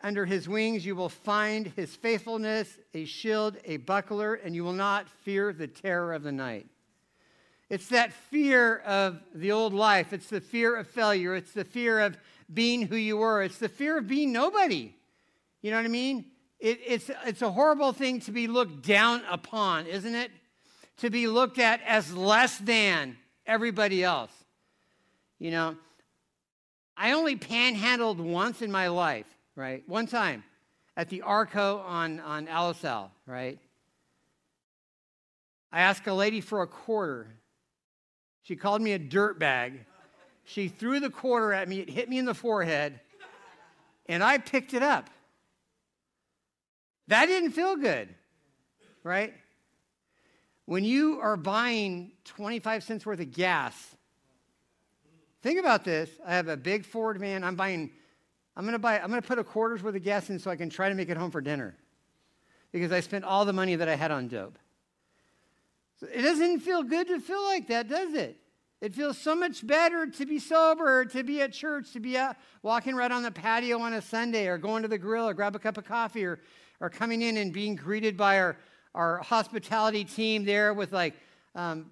Under 0.00 0.26
his 0.26 0.48
wings 0.48 0.86
you 0.86 0.94
will 0.94 1.08
find 1.08 1.66
his 1.74 1.96
faithfulness, 1.96 2.78
a 2.94 3.04
shield, 3.04 3.56
a 3.64 3.78
buckler, 3.78 4.34
and 4.34 4.54
you 4.54 4.62
will 4.62 4.72
not 4.72 5.08
fear 5.08 5.52
the 5.52 5.66
terror 5.66 6.12
of 6.12 6.22
the 6.22 6.30
night. 6.30 6.68
It's 7.68 7.88
that 7.88 8.12
fear 8.12 8.76
of 8.86 9.18
the 9.34 9.50
old 9.50 9.74
life. 9.74 10.12
It's 10.12 10.28
the 10.28 10.40
fear 10.40 10.76
of 10.76 10.86
failure. 10.86 11.34
It's 11.34 11.52
the 11.52 11.64
fear 11.64 11.98
of 11.98 12.16
being 12.52 12.82
who 12.82 12.96
you 12.96 13.16
were. 13.16 13.42
It's 13.42 13.58
the 13.58 13.68
fear 13.68 13.98
of 13.98 14.06
being 14.06 14.32
nobody. 14.32 14.94
You 15.62 15.70
know 15.70 15.76
what 15.78 15.86
I 15.86 15.88
mean? 15.88 16.26
it, 16.64 16.80
it's, 16.86 17.10
it's 17.26 17.42
a 17.42 17.50
horrible 17.50 17.92
thing 17.92 18.20
to 18.20 18.32
be 18.32 18.46
looked 18.46 18.82
down 18.86 19.22
upon, 19.30 19.86
isn't 19.86 20.14
it? 20.14 20.30
To 20.98 21.10
be 21.10 21.26
looked 21.26 21.58
at 21.58 21.82
as 21.86 22.14
less 22.14 22.56
than 22.56 23.18
everybody 23.44 24.02
else. 24.02 24.30
You 25.38 25.50
know, 25.50 25.76
I 26.96 27.12
only 27.12 27.36
panhandled 27.36 28.18
once 28.18 28.62
in 28.62 28.72
my 28.72 28.88
life, 28.88 29.26
right? 29.56 29.86
One 29.86 30.06
time 30.06 30.42
at 30.96 31.10
the 31.10 31.20
Arco 31.20 31.80
on, 31.80 32.18
on 32.20 32.46
Alisal, 32.46 33.10
right? 33.26 33.58
I 35.70 35.80
asked 35.80 36.06
a 36.06 36.14
lady 36.14 36.40
for 36.40 36.62
a 36.62 36.66
quarter. 36.66 37.26
She 38.42 38.56
called 38.56 38.80
me 38.80 38.92
a 38.92 38.98
dirt 38.98 39.38
bag. 39.38 39.84
She 40.44 40.68
threw 40.68 41.00
the 41.00 41.10
quarter 41.10 41.52
at 41.52 41.68
me, 41.68 41.80
it 41.80 41.88
hit 41.88 42.08
me 42.08 42.18
in 42.18 42.26
the 42.26 42.34
forehead, 42.34 43.00
and 44.06 44.22
I 44.22 44.38
picked 44.38 44.74
it 44.74 44.82
up. 44.82 45.08
That 47.08 47.26
didn't 47.26 47.52
feel 47.52 47.76
good, 47.76 48.08
right? 49.02 49.34
When 50.66 50.84
you 50.84 51.20
are 51.20 51.36
buying 51.36 52.12
25 52.24 52.84
cents 52.84 53.04
worth 53.04 53.20
of 53.20 53.32
gas, 53.32 53.74
think 55.42 55.58
about 55.58 55.84
this. 55.84 56.08
I 56.26 56.34
have 56.34 56.48
a 56.48 56.56
big 56.56 56.86
Ford 56.86 57.18
van. 57.18 57.44
I'm 57.44 57.56
buying, 57.56 57.90
I'm 58.56 58.64
gonna 58.64 58.78
buy, 58.78 58.98
I'm 58.98 59.10
gonna 59.10 59.22
put 59.22 59.38
a 59.38 59.44
quarter's 59.44 59.82
worth 59.82 59.94
of 59.94 60.02
gas 60.02 60.30
in 60.30 60.38
so 60.38 60.50
I 60.50 60.56
can 60.56 60.70
try 60.70 60.88
to 60.88 60.94
make 60.94 61.10
it 61.10 61.16
home 61.16 61.30
for 61.30 61.40
dinner. 61.40 61.76
Because 62.72 62.92
I 62.92 63.00
spent 63.00 63.24
all 63.24 63.44
the 63.44 63.52
money 63.52 63.76
that 63.76 63.88
I 63.88 63.94
had 63.94 64.10
on 64.10 64.28
dope. 64.28 64.58
It 66.02 66.22
doesn't 66.22 66.60
feel 66.60 66.82
good 66.82 67.08
to 67.08 67.20
feel 67.20 67.42
like 67.44 67.68
that, 67.68 67.88
does 67.88 68.14
it? 68.14 68.36
It 68.84 68.94
feels 68.94 69.16
so 69.16 69.34
much 69.34 69.66
better 69.66 70.06
to 70.06 70.26
be 70.26 70.38
sober, 70.38 71.06
to 71.06 71.22
be 71.22 71.40
at 71.40 71.54
church, 71.54 71.92
to 71.92 72.00
be 72.00 72.18
out 72.18 72.36
walking 72.62 72.94
right 72.94 73.10
on 73.10 73.22
the 73.22 73.30
patio 73.30 73.78
on 73.78 73.94
a 73.94 74.02
Sunday, 74.02 74.46
or 74.46 74.58
going 74.58 74.82
to 74.82 74.88
the 74.88 74.98
grill, 74.98 75.26
or 75.26 75.32
grab 75.32 75.56
a 75.56 75.58
cup 75.58 75.78
of 75.78 75.86
coffee, 75.86 76.22
or, 76.26 76.38
or 76.80 76.90
coming 76.90 77.22
in 77.22 77.38
and 77.38 77.50
being 77.50 77.76
greeted 77.76 78.14
by 78.14 78.38
our, 78.38 78.58
our 78.94 79.20
hospitality 79.22 80.04
team 80.04 80.44
there 80.44 80.74
with 80.74 80.92
like 80.92 81.14
um, 81.54 81.86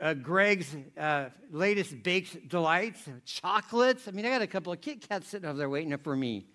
uh, 0.00 0.14
Greg's 0.14 0.76
uh, 0.96 1.30
latest 1.50 2.00
baked 2.04 2.48
delights, 2.48 3.08
chocolates. 3.24 4.06
I 4.06 4.12
mean, 4.12 4.26
I 4.26 4.30
got 4.30 4.42
a 4.42 4.46
couple 4.46 4.72
of 4.72 4.80
Kit 4.80 5.08
Kats 5.08 5.26
sitting 5.26 5.48
over 5.48 5.58
there 5.58 5.68
waiting 5.68 5.98
for 5.98 6.14
me. 6.14 6.46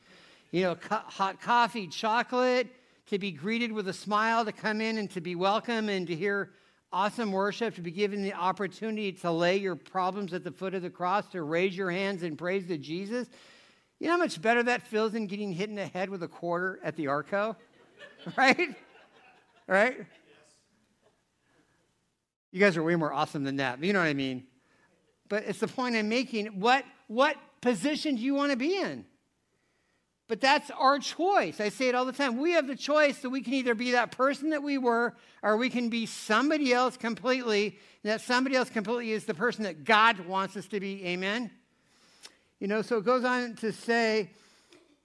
You 0.51 0.61
know, 0.61 0.75
co- 0.75 0.95
hot 0.95 1.41
coffee, 1.41 1.87
chocolate, 1.87 2.69
to 3.07 3.19
be 3.19 3.31
greeted 3.31 3.73
with 3.73 3.89
a 3.89 3.93
smile, 3.93 4.45
to 4.45 4.53
come 4.53 4.79
in 4.79 4.97
and 4.97 5.09
to 5.09 5.19
be 5.19 5.35
welcome 5.35 5.89
and 5.89 6.07
to 6.07 6.15
hear 6.15 6.51
awesome 6.93 7.31
worship, 7.31 7.75
to 7.75 7.81
be 7.81 7.91
given 7.91 8.21
the 8.21 8.33
opportunity 8.33 9.11
to 9.11 9.31
lay 9.31 9.57
your 9.57 9.75
problems 9.75 10.33
at 10.33 10.43
the 10.43 10.51
foot 10.51 10.73
of 10.73 10.81
the 10.81 10.89
cross, 10.89 11.27
to 11.29 11.41
raise 11.43 11.75
your 11.75 11.91
hands 11.91 12.23
in 12.23 12.35
praise 12.35 12.67
to 12.67 12.77
Jesus. 12.77 13.27
You 13.99 14.07
know 14.07 14.13
how 14.13 14.17
much 14.17 14.41
better 14.41 14.63
that 14.63 14.87
feels 14.87 15.11
than 15.13 15.27
getting 15.27 15.51
hit 15.51 15.69
in 15.69 15.75
the 15.75 15.87
head 15.87 16.09
with 16.09 16.23
a 16.23 16.27
quarter 16.27 16.79
at 16.83 16.95
the 16.95 17.07
Arco? 17.07 17.55
right? 18.37 18.75
Right? 19.67 20.05
You 22.51 22.59
guys 22.59 22.75
are 22.75 22.83
way 22.83 22.95
more 22.95 23.13
awesome 23.13 23.43
than 23.43 23.57
that. 23.57 23.81
You 23.83 23.93
know 23.93 23.99
what 23.99 24.07
I 24.07 24.13
mean? 24.13 24.45
But 25.29 25.43
it's 25.45 25.59
the 25.59 25.67
point 25.67 25.95
I'm 25.95 26.09
making. 26.09 26.47
What, 26.47 26.83
what 27.07 27.37
position 27.61 28.15
do 28.15 28.21
you 28.21 28.33
want 28.33 28.51
to 28.51 28.57
be 28.57 28.77
in? 28.77 29.05
But 30.31 30.39
that's 30.39 30.71
our 30.71 30.97
choice. 30.97 31.59
I 31.59 31.67
say 31.67 31.89
it 31.89 31.93
all 31.93 32.05
the 32.05 32.13
time. 32.13 32.39
We 32.39 32.53
have 32.53 32.65
the 32.65 32.77
choice 32.77 33.17
that 33.17 33.29
we 33.29 33.41
can 33.41 33.53
either 33.53 33.75
be 33.75 33.91
that 33.91 34.11
person 34.11 34.51
that 34.51 34.63
we 34.63 34.77
were, 34.77 35.13
or 35.43 35.57
we 35.57 35.69
can 35.69 35.89
be 35.89 36.05
somebody 36.05 36.71
else 36.71 36.95
completely. 36.95 37.77
That 38.03 38.21
somebody 38.21 38.55
else 38.55 38.69
completely 38.69 39.11
is 39.11 39.25
the 39.25 39.33
person 39.33 39.65
that 39.65 39.83
God 39.83 40.21
wants 40.21 40.55
us 40.55 40.67
to 40.67 40.79
be. 40.79 41.05
Amen? 41.05 41.51
You 42.61 42.69
know, 42.69 42.81
so 42.81 42.99
it 42.99 43.03
goes 43.03 43.25
on 43.25 43.55
to 43.55 43.73
say, 43.73 44.29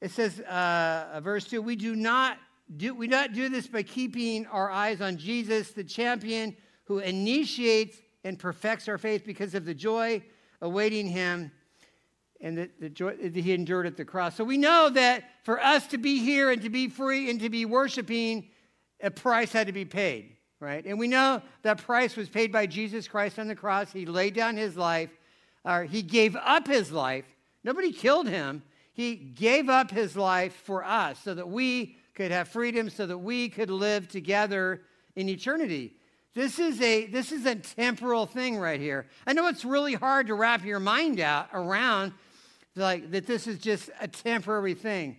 it 0.00 0.12
says, 0.12 0.38
uh, 0.42 1.18
verse 1.24 1.44
2, 1.46 1.60
we 1.60 1.74
do 1.74 1.96
not 1.96 2.38
do, 2.76 2.94
we 2.94 3.08
not 3.08 3.32
do 3.32 3.48
this 3.48 3.66
by 3.66 3.82
keeping 3.82 4.46
our 4.46 4.70
eyes 4.70 5.00
on 5.00 5.16
Jesus, 5.16 5.72
the 5.72 5.82
champion 5.82 6.56
who 6.84 7.00
initiates 7.00 8.00
and 8.22 8.38
perfects 8.38 8.86
our 8.86 8.96
faith 8.96 9.24
because 9.26 9.56
of 9.56 9.64
the 9.64 9.74
joy 9.74 10.22
awaiting 10.60 11.08
him 11.08 11.50
and 12.40 12.56
the, 12.56 12.70
the 12.80 12.88
joy 12.88 13.16
that 13.16 13.34
he 13.34 13.52
endured 13.52 13.86
at 13.86 13.96
the 13.96 14.04
cross. 14.04 14.36
So 14.36 14.44
we 14.44 14.58
know 14.58 14.90
that 14.90 15.24
for 15.42 15.60
us 15.60 15.86
to 15.88 15.98
be 15.98 16.18
here 16.18 16.50
and 16.50 16.60
to 16.62 16.70
be 16.70 16.88
free 16.88 17.30
and 17.30 17.40
to 17.40 17.48
be 17.48 17.64
worshiping, 17.64 18.48
a 19.02 19.10
price 19.10 19.52
had 19.52 19.66
to 19.66 19.72
be 19.72 19.84
paid, 19.84 20.36
right? 20.60 20.84
And 20.84 20.98
we 20.98 21.08
know 21.08 21.42
that 21.62 21.82
price 21.82 22.16
was 22.16 22.28
paid 22.28 22.52
by 22.52 22.66
Jesus 22.66 23.08
Christ 23.08 23.38
on 23.38 23.48
the 23.48 23.54
cross. 23.54 23.92
He 23.92 24.06
laid 24.06 24.34
down 24.34 24.56
his 24.56 24.76
life, 24.76 25.10
or 25.64 25.84
he 25.84 26.02
gave 26.02 26.36
up 26.36 26.66
his 26.66 26.92
life. 26.92 27.24
Nobody 27.64 27.92
killed 27.92 28.28
him. 28.28 28.62
He 28.92 29.14
gave 29.14 29.68
up 29.68 29.90
his 29.90 30.16
life 30.16 30.54
for 30.64 30.84
us 30.84 31.18
so 31.22 31.34
that 31.34 31.48
we 31.48 31.96
could 32.14 32.30
have 32.30 32.48
freedom, 32.48 32.88
so 32.88 33.06
that 33.06 33.18
we 33.18 33.48
could 33.48 33.70
live 33.70 34.08
together 34.08 34.82
in 35.16 35.28
eternity. 35.28 35.94
This 36.34 36.58
is 36.58 36.80
a 36.82 37.06
this 37.06 37.32
is 37.32 37.46
a 37.46 37.54
temporal 37.54 38.26
thing 38.26 38.58
right 38.58 38.78
here. 38.78 39.06
I 39.26 39.32
know 39.32 39.48
it's 39.48 39.64
really 39.64 39.94
hard 39.94 40.26
to 40.26 40.34
wrap 40.34 40.64
your 40.64 40.80
mind 40.80 41.18
out 41.18 41.48
around 41.52 42.12
like 42.76 43.10
that 43.12 43.26
this 43.26 43.46
is 43.46 43.58
just 43.58 43.90
a 44.00 44.08
temporary 44.08 44.74
thing, 44.74 45.16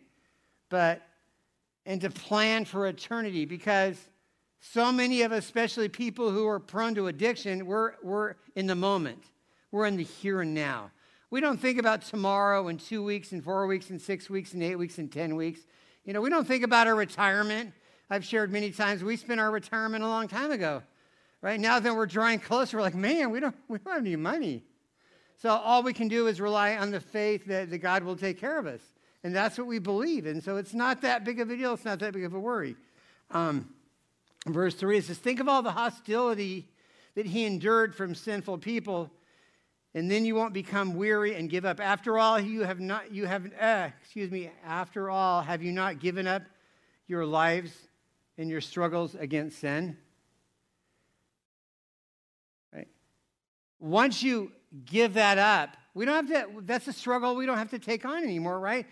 but 0.69 1.01
and 1.85 2.01
to 2.01 2.09
plan 2.09 2.65
for 2.65 2.85
eternity 2.85 3.45
because 3.45 3.97
so 4.59 4.91
many 4.91 5.21
of 5.21 5.31
us, 5.31 5.45
especially 5.45 5.87
people 5.87 6.31
who 6.31 6.45
are 6.47 6.59
prone 6.59 6.93
to 6.95 7.07
addiction, 7.07 7.65
we're, 7.65 7.93
we're 8.03 8.35
in 8.55 8.67
the 8.67 8.75
moment. 8.75 9.23
We're 9.71 9.85
in 9.85 9.95
the 9.95 10.03
here 10.03 10.41
and 10.41 10.53
now. 10.53 10.91
We 11.29 11.39
don't 11.39 11.57
think 11.57 11.79
about 11.79 12.01
tomorrow 12.01 12.67
and 12.67 12.79
two 12.79 13.03
weeks 13.03 13.31
and 13.31 13.43
four 13.43 13.67
weeks 13.67 13.89
and 13.89 14.01
six 14.01 14.29
weeks 14.29 14.53
and 14.53 14.63
eight 14.63 14.75
weeks 14.75 14.97
and 14.97 15.11
10 15.11 15.35
weeks. 15.35 15.61
You 16.03 16.13
know, 16.13 16.21
we 16.21 16.29
don't 16.29 16.47
think 16.47 16.63
about 16.63 16.87
our 16.87 16.95
retirement. 16.95 17.73
I've 18.09 18.25
shared 18.25 18.51
many 18.51 18.71
times 18.71 19.03
we 19.03 19.15
spent 19.15 19.39
our 19.39 19.51
retirement 19.51 20.03
a 20.03 20.07
long 20.07 20.27
time 20.27 20.51
ago. 20.51 20.83
Right 21.41 21.59
now 21.59 21.79
that 21.79 21.95
we're 21.95 22.05
drawing 22.05 22.39
closer, 22.39 22.77
we're 22.77 22.83
like, 22.83 22.95
man, 22.95 23.31
we 23.31 23.39
don't, 23.39 23.55
we 23.67 23.77
don't 23.77 23.93
have 23.93 24.05
any 24.05 24.15
money. 24.15 24.63
So 25.41 25.49
all 25.49 25.83
we 25.83 25.93
can 25.93 26.07
do 26.07 26.27
is 26.27 26.41
rely 26.41 26.75
on 26.75 26.89
the 26.91 26.99
faith 26.99 27.45
that, 27.45 27.69
that 27.69 27.77
God 27.77 28.03
will 28.03 28.15
take 28.15 28.39
care 28.39 28.57
of 28.57 28.65
us. 28.65 28.81
And 29.23 29.35
that's 29.35 29.57
what 29.57 29.67
we 29.67 29.79
believe. 29.79 30.25
And 30.25 30.43
so 30.43 30.57
it's 30.57 30.73
not 30.73 31.01
that 31.01 31.23
big 31.23 31.39
of 31.39 31.49
a 31.49 31.55
deal. 31.55 31.73
It's 31.73 31.85
not 31.85 31.99
that 31.99 32.13
big 32.13 32.23
of 32.23 32.33
a 32.33 32.39
worry. 32.39 32.75
Um, 33.31 33.73
verse 34.47 34.73
3 34.75 34.97
it 34.97 35.05
says, 35.05 35.17
Think 35.17 35.39
of 35.39 35.47
all 35.47 35.61
the 35.61 35.71
hostility 35.71 36.69
that 37.15 37.25
he 37.25 37.45
endured 37.45 37.93
from 37.93 38.15
sinful 38.15 38.59
people, 38.59 39.11
and 39.93 40.09
then 40.09 40.25
you 40.25 40.35
won't 40.35 40.53
become 40.53 40.95
weary 40.95 41.35
and 41.35 41.49
give 41.49 41.65
up. 41.65 41.79
After 41.79 42.17
all, 42.17 42.39
you 42.39 42.63
have 42.63 42.79
not, 42.79 43.11
you 43.11 43.25
have, 43.25 43.51
uh, 43.59 43.89
excuse 44.01 44.31
me, 44.31 44.51
after 44.65 45.09
all, 45.09 45.41
have 45.41 45.61
you 45.61 45.71
not 45.71 45.99
given 45.99 46.27
up 46.27 46.43
your 47.07 47.25
lives 47.25 47.71
and 48.37 48.49
your 48.49 48.61
struggles 48.61 49.15
against 49.15 49.59
sin? 49.59 49.97
Right? 52.73 52.87
Once 53.79 54.21
you 54.21 54.51
give 54.85 55.15
that 55.15 55.37
up. 55.37 55.75
We 55.93 56.05
don't 56.05 56.27
have 56.27 56.53
to, 56.53 56.61
that's 56.61 56.87
a 56.87 56.93
struggle 56.93 57.35
we 57.35 57.45
don't 57.45 57.57
have 57.57 57.71
to 57.71 57.79
take 57.79 58.05
on 58.05 58.23
anymore, 58.23 58.59
right? 58.59 58.85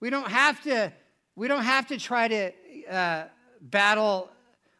We 0.00 0.10
don't 0.10 0.28
have 0.28 0.62
to, 0.64 0.92
we 1.36 1.48
don't 1.48 1.62
have 1.62 1.86
to 1.88 1.98
try 1.98 2.28
to 2.28 2.52
uh, 2.90 3.24
battle 3.60 4.30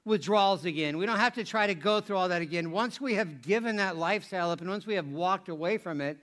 withdrawals 0.05 0.65
again. 0.65 0.99
We 0.99 1.07
don't 1.07 1.19
have 1.19 1.35
to 1.35 1.45
try 1.45 1.67
to 1.67 1.75
go 1.75 2.01
through 2.01 2.17
all 2.17 2.29
that 2.29 2.43
again. 2.43 2.71
Once 2.71 3.01
we 3.01 3.15
have 3.15 3.43
given 3.43 3.77
that 3.77 3.97
lifestyle 3.97 4.51
up 4.51 4.61
and 4.61 4.69
once 4.69 4.87
we 4.87 4.95
have 4.95 5.09
walked 5.09 5.49
away 5.49 5.79
from 5.79 6.01
it, 6.01 6.19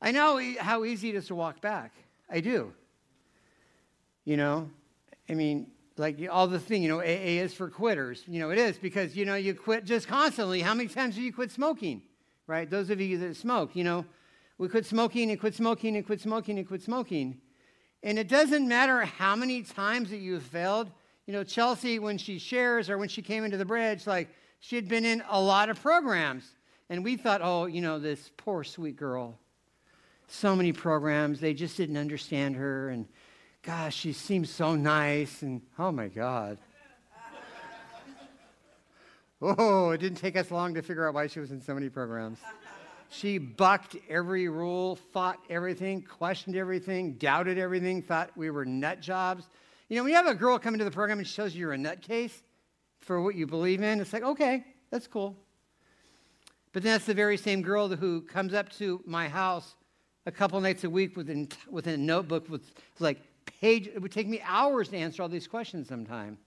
I 0.00 0.10
know 0.10 0.40
how 0.58 0.84
easy 0.84 1.10
it 1.10 1.14
is 1.14 1.26
to 1.28 1.34
walk 1.34 1.60
back. 1.60 1.92
I 2.30 2.40
do. 2.40 2.72
You 4.24 4.36
know, 4.36 4.70
I 5.28 5.34
mean, 5.34 5.66
like 5.96 6.18
all 6.30 6.46
the 6.46 6.58
thing, 6.58 6.82
you 6.82 6.88
know, 6.88 7.00
AA 7.00 7.42
is 7.42 7.54
for 7.54 7.68
quitters. 7.68 8.22
You 8.26 8.40
know, 8.40 8.50
it 8.50 8.58
is 8.58 8.78
because, 8.78 9.16
you 9.16 9.24
know, 9.24 9.34
you 9.34 9.54
quit 9.54 9.84
just 9.84 10.08
constantly. 10.08 10.60
How 10.60 10.74
many 10.74 10.88
times 10.88 11.14
do 11.14 11.22
you 11.22 11.32
quit 11.32 11.50
smoking? 11.50 12.02
Right? 12.52 12.68
Those 12.68 12.90
of 12.90 13.00
you 13.00 13.16
that 13.16 13.34
smoke, 13.34 13.74
you 13.74 13.82
know, 13.82 14.04
we 14.58 14.68
quit 14.68 14.84
smoking 14.84 15.30
and 15.30 15.40
quit 15.40 15.54
smoking 15.54 15.96
and 15.96 16.04
quit 16.04 16.20
smoking 16.20 16.58
and 16.58 16.68
quit 16.68 16.82
smoking. 16.82 17.40
And 18.02 18.18
it 18.18 18.28
doesn't 18.28 18.68
matter 18.68 19.06
how 19.06 19.34
many 19.34 19.62
times 19.62 20.10
that 20.10 20.18
you've 20.18 20.42
failed. 20.42 20.90
You 21.26 21.32
know, 21.32 21.44
Chelsea, 21.44 21.98
when 21.98 22.18
she 22.18 22.38
shares 22.38 22.90
or 22.90 22.98
when 22.98 23.08
she 23.08 23.22
came 23.22 23.44
into 23.44 23.56
the 23.56 23.64
bridge, 23.64 24.06
like 24.06 24.28
she 24.60 24.76
had 24.76 24.86
been 24.86 25.06
in 25.06 25.22
a 25.30 25.40
lot 25.40 25.70
of 25.70 25.80
programs. 25.80 26.44
And 26.90 27.02
we 27.02 27.16
thought, 27.16 27.40
oh, 27.42 27.64
you 27.64 27.80
know, 27.80 27.98
this 27.98 28.30
poor 28.36 28.64
sweet 28.64 28.96
girl. 28.96 29.38
So 30.28 30.54
many 30.54 30.72
programs, 30.72 31.40
they 31.40 31.54
just 31.54 31.78
didn't 31.78 31.96
understand 31.96 32.56
her. 32.56 32.90
And 32.90 33.08
gosh, 33.62 33.96
she 33.96 34.12
seems 34.12 34.50
so 34.50 34.76
nice. 34.76 35.40
And 35.40 35.62
oh 35.78 35.90
my 35.90 36.08
God. 36.08 36.58
Oh, 39.44 39.90
it 39.90 39.98
didn't 39.98 40.18
take 40.18 40.36
us 40.36 40.52
long 40.52 40.72
to 40.74 40.82
figure 40.82 41.08
out 41.08 41.14
why 41.14 41.26
she 41.26 41.40
was 41.40 41.50
in 41.50 41.60
so 41.60 41.74
many 41.74 41.88
programs. 41.88 42.38
She 43.08 43.38
bucked 43.38 43.96
every 44.08 44.48
rule, 44.48 44.96
fought 44.96 45.38
everything, 45.50 46.00
questioned 46.00 46.56
everything, 46.56 47.14
doubted 47.14 47.58
everything, 47.58 48.02
thought 48.02 48.30
we 48.36 48.50
were 48.50 48.64
nut 48.64 49.00
jobs. 49.00 49.48
You 49.88 49.96
know, 49.96 50.04
when 50.04 50.12
you 50.12 50.16
have 50.16 50.28
a 50.28 50.34
girl 50.34 50.58
come 50.58 50.74
into 50.74 50.84
the 50.84 50.92
program 50.92 51.18
and 51.18 51.26
she 51.26 51.34
shows 51.34 51.54
you 51.54 51.62
you're 51.62 51.72
a 51.72 51.76
nutcase 51.76 52.40
for 53.00 53.20
what 53.20 53.34
you 53.34 53.46
believe 53.46 53.82
in, 53.82 54.00
it's 54.00 54.12
like, 54.12 54.22
okay, 54.22 54.64
that's 54.90 55.08
cool. 55.08 55.36
But 56.72 56.84
then 56.84 56.92
that's 56.92 57.04
the 57.04 57.12
very 57.12 57.36
same 57.36 57.62
girl 57.62 57.88
who 57.88 58.22
comes 58.22 58.54
up 58.54 58.70
to 58.74 59.02
my 59.04 59.28
house 59.28 59.74
a 60.24 60.30
couple 60.30 60.60
nights 60.60 60.84
a 60.84 60.90
week 60.90 61.16
with, 61.16 61.28
with 61.68 61.88
a 61.88 61.96
notebook 61.96 62.48
with 62.48 62.72
like 63.00 63.18
page. 63.44 63.88
It 63.88 64.00
would 64.00 64.12
take 64.12 64.28
me 64.28 64.40
hours 64.44 64.88
to 64.90 64.96
answer 64.96 65.22
all 65.22 65.28
these 65.28 65.48
questions 65.48 65.88
sometime. 65.88 66.38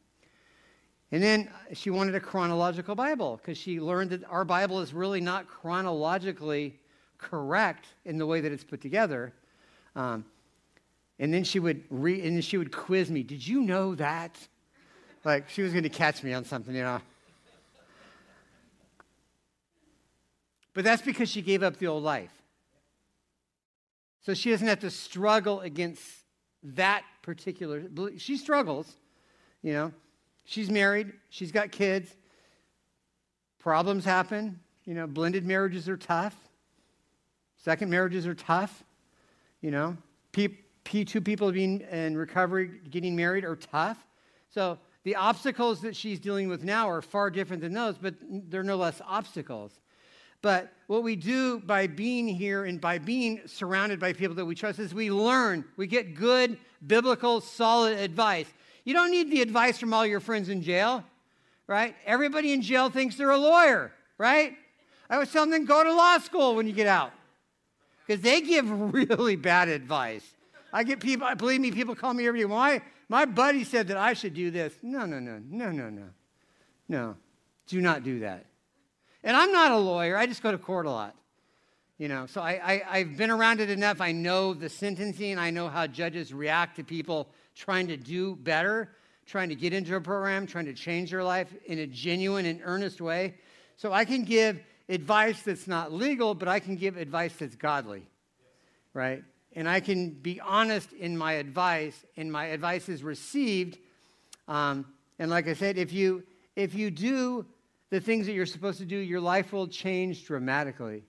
And 1.16 1.24
then 1.24 1.50
she 1.72 1.92
wanted 1.92 2.14
a 2.16 2.20
chronological 2.20 2.94
Bible 2.94 3.38
because 3.38 3.58
she 3.58 3.80
learned 3.80 4.10
that 4.10 4.30
our 4.30 4.44
Bible 4.44 4.82
is 4.82 4.94
really 4.94 5.22
not 5.22 5.48
chronologically 5.48 6.78
correct 7.18 7.88
in 8.04 8.18
the 8.18 8.26
way 8.26 8.42
that 8.42 8.52
it's 8.52 8.66
put 8.66 8.82
together. 8.82 9.32
Um, 9.96 10.26
and 11.18 11.34
then 11.34 11.46
she 11.46 11.58
would 11.58 11.86
re- 11.90 12.22
and 12.22 12.36
then 12.36 12.42
she 12.42 12.58
would 12.58 12.70
quiz 12.70 13.10
me. 13.10 13.24
Did 13.24 13.48
you 13.48 13.62
know 13.62 13.96
that? 13.96 14.38
Like 15.24 15.48
she 15.50 15.62
was 15.62 15.72
going 15.72 15.84
to 15.84 15.90
catch 15.90 16.22
me 16.22 16.34
on 16.34 16.44
something, 16.44 16.76
you 16.76 16.84
know. 16.84 17.00
But 20.74 20.84
that's 20.84 21.02
because 21.02 21.30
she 21.30 21.42
gave 21.42 21.64
up 21.64 21.78
the 21.78 21.88
old 21.88 22.04
life. 22.04 22.34
So 24.26 24.34
she 24.34 24.50
doesn't 24.50 24.68
have 24.68 24.82
to 24.82 24.92
struggle 24.92 25.62
against 25.62 26.04
that 26.62 27.06
particular. 27.22 27.84
She 28.18 28.36
struggles, 28.36 28.98
you 29.62 29.72
know. 29.72 29.94
She's 30.46 30.70
married, 30.70 31.12
she's 31.30 31.52
got 31.52 31.72
kids. 31.72 32.16
Problems 33.60 34.06
happen. 34.06 34.60
You 34.86 34.94
know, 34.94 35.08
blended 35.08 35.46
marriages 35.46 35.90
are 35.90 35.98
tough. 35.98 36.36
Second 37.58 37.90
marriages 37.90 38.28
are 38.28 38.36
tough. 38.36 38.84
You 39.62 39.72
know, 39.72 39.98
P, 40.32 40.58
P2 40.86 41.26
people 41.26 41.52
being 41.52 41.82
in 41.82 42.16
recovery, 42.16 42.80
getting 42.92 43.16
married 43.16 43.44
are 43.44 43.56
tough. 43.56 43.98
So 44.52 44.78
The 45.06 45.16
obstacles 45.16 45.82
that 45.82 45.96
she's 45.96 46.20
dealing 46.20 46.50
with 46.50 46.64
now 46.64 46.90
are 46.90 47.02
far 47.02 47.30
different 47.30 47.62
than 47.62 47.74
those, 47.74 47.96
but 47.96 48.16
they're 48.50 48.64
no 48.64 48.76
less 48.76 49.00
obstacles. 49.06 49.72
But 50.42 50.74
what 50.88 51.04
we 51.04 51.16
do 51.16 51.60
by 51.60 51.86
being 51.86 52.28
here 52.28 52.66
and 52.66 52.82
by 52.82 52.98
being 52.98 53.42
surrounded 53.46 54.00
by 54.00 54.14
people 54.14 54.36
that 54.36 54.46
we 54.46 54.56
trust 54.56 54.80
is 54.80 54.94
we 54.94 55.12
learn, 55.12 55.64
we 55.78 55.86
get 55.86 56.16
good, 56.16 56.58
biblical, 56.86 57.40
solid 57.40 58.00
advice. 58.00 58.52
You 58.86 58.94
don't 58.94 59.12
need 59.12 59.32
the 59.32 59.42
advice 59.42 59.78
from 59.78 59.94
all 59.94 60.06
your 60.06 60.20
friends 60.20 60.48
in 60.48 60.62
jail, 60.62 61.04
right? 61.68 61.96
Everybody 62.06 62.54
in 62.54 62.62
jail 62.62 62.90
thinks 62.90 63.18
they're 63.18 63.32
a 63.32 63.38
lawyer, 63.38 63.92
right? 64.18 64.54
I 65.10 65.18
was 65.18 65.32
telling 65.32 65.50
them 65.50 65.66
go 65.66 65.84
to 65.84 65.94
law 65.94 66.20
school 66.20 66.56
when 66.56 66.68
you 66.68 66.74
get 66.74 66.88
out 66.88 67.12
because 68.06 68.22
they 68.22 68.42
give 68.42 68.70
really 68.94 69.36
bad 69.36 69.68
advice. 69.68 70.24
I 70.72 70.84
get 70.84 71.00
people, 71.00 71.28
believe 71.36 71.62
me, 71.62 71.72
people 71.72 71.96
call 71.96 72.14
me 72.14 72.28
every 72.28 72.42
day. 72.42 72.46
My, 72.46 72.82
my 73.10 73.26
buddy 73.26 73.64
said 73.64 73.88
that 73.88 73.98
I 73.98 74.14
should 74.14 74.34
do 74.34 74.52
this. 74.52 74.74
No, 74.84 75.06
no, 75.06 75.20
no, 75.20 75.42
no, 75.50 75.72
no, 75.72 75.90
no. 75.90 76.04
No, 76.88 77.16
do 77.68 77.82
not 77.82 78.04
do 78.04 78.20
that. 78.20 78.46
And 79.24 79.36
I'm 79.36 79.52
not 79.52 79.72
a 79.72 79.78
lawyer, 79.78 80.16
I 80.16 80.28
just 80.28 80.44
go 80.44 80.52
to 80.52 80.58
court 80.58 80.86
a 80.86 80.92
lot. 80.92 81.16
You 81.98 82.10
know, 82.10 82.26
so 82.26 82.42
I, 82.42 82.84
I, 82.90 82.98
have 83.00 83.16
been 83.16 83.32
around 83.32 83.62
it 83.62 83.70
enough. 83.70 84.02
I 84.02 84.12
know 84.12 84.54
the 84.54 84.68
sentencing, 84.68 85.38
I 85.38 85.50
know 85.50 85.70
how 85.70 85.88
judges 85.88 86.34
react 86.34 86.76
to 86.76 86.84
people 86.84 87.30
trying 87.56 87.88
to 87.88 87.96
do 87.96 88.36
better, 88.36 88.90
trying 89.26 89.48
to 89.48 89.56
get 89.56 89.72
into 89.72 89.96
a 89.96 90.02
program, 90.02 90.46
trying 90.46 90.66
to 90.66 90.74
change 90.74 91.12
their 91.12 91.24
life 91.24 91.48
in 91.66 91.80
a 91.80 91.88
genuine 91.88 92.46
and 92.46 92.60
earnest 92.66 93.00
way. 93.00 93.36
So 93.78 93.94
I 93.94 94.04
can 94.04 94.24
give 94.24 94.60
advice 94.90 95.42
that's 95.44 95.70
not 95.70 95.94
legal, 95.94 96.36
but 96.36 96.50
I 96.50 96.60
can 96.60 96.76
give 96.76 96.98
advice 96.98 97.34
that's 97.34 97.56
godly, 97.56 98.04
right? 98.94 99.24
And 99.54 99.70
I 99.70 99.80
can 99.80 100.10
be 100.10 100.42
honest 100.42 100.92
in 100.92 101.18
my 101.18 101.34
advice, 101.34 102.04
and 102.18 102.30
my 102.30 102.48
advice 102.48 102.90
is 102.90 103.04
received. 103.04 103.78
Um, 104.50 104.86
and 105.18 105.32
like 105.32 105.48
I 105.48 105.54
said, 105.54 105.78
if 105.78 105.94
you 105.94 106.24
if 106.58 106.76
you 106.76 106.92
do 106.92 107.46
the 107.90 108.02
things 108.02 108.26
that 108.26 108.34
you're 108.34 108.46
supposed 108.46 108.80
to 108.80 108.86
do, 108.86 108.98
your 108.98 109.22
life 109.22 109.54
will 109.54 109.68
change 109.68 110.26
dramatically. 110.26 111.04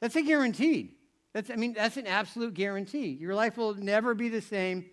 That's 0.00 0.16
a 0.16 0.22
guaranteed. 0.22 0.94
That's, 1.32 1.50
I 1.50 1.56
mean, 1.56 1.74
that's 1.74 1.96
an 1.96 2.06
absolute 2.06 2.54
guarantee. 2.54 3.08
Your 3.08 3.34
life 3.34 3.56
will 3.56 3.74
never 3.74 4.14
be 4.14 4.28
the 4.28 4.40
same 4.40 4.86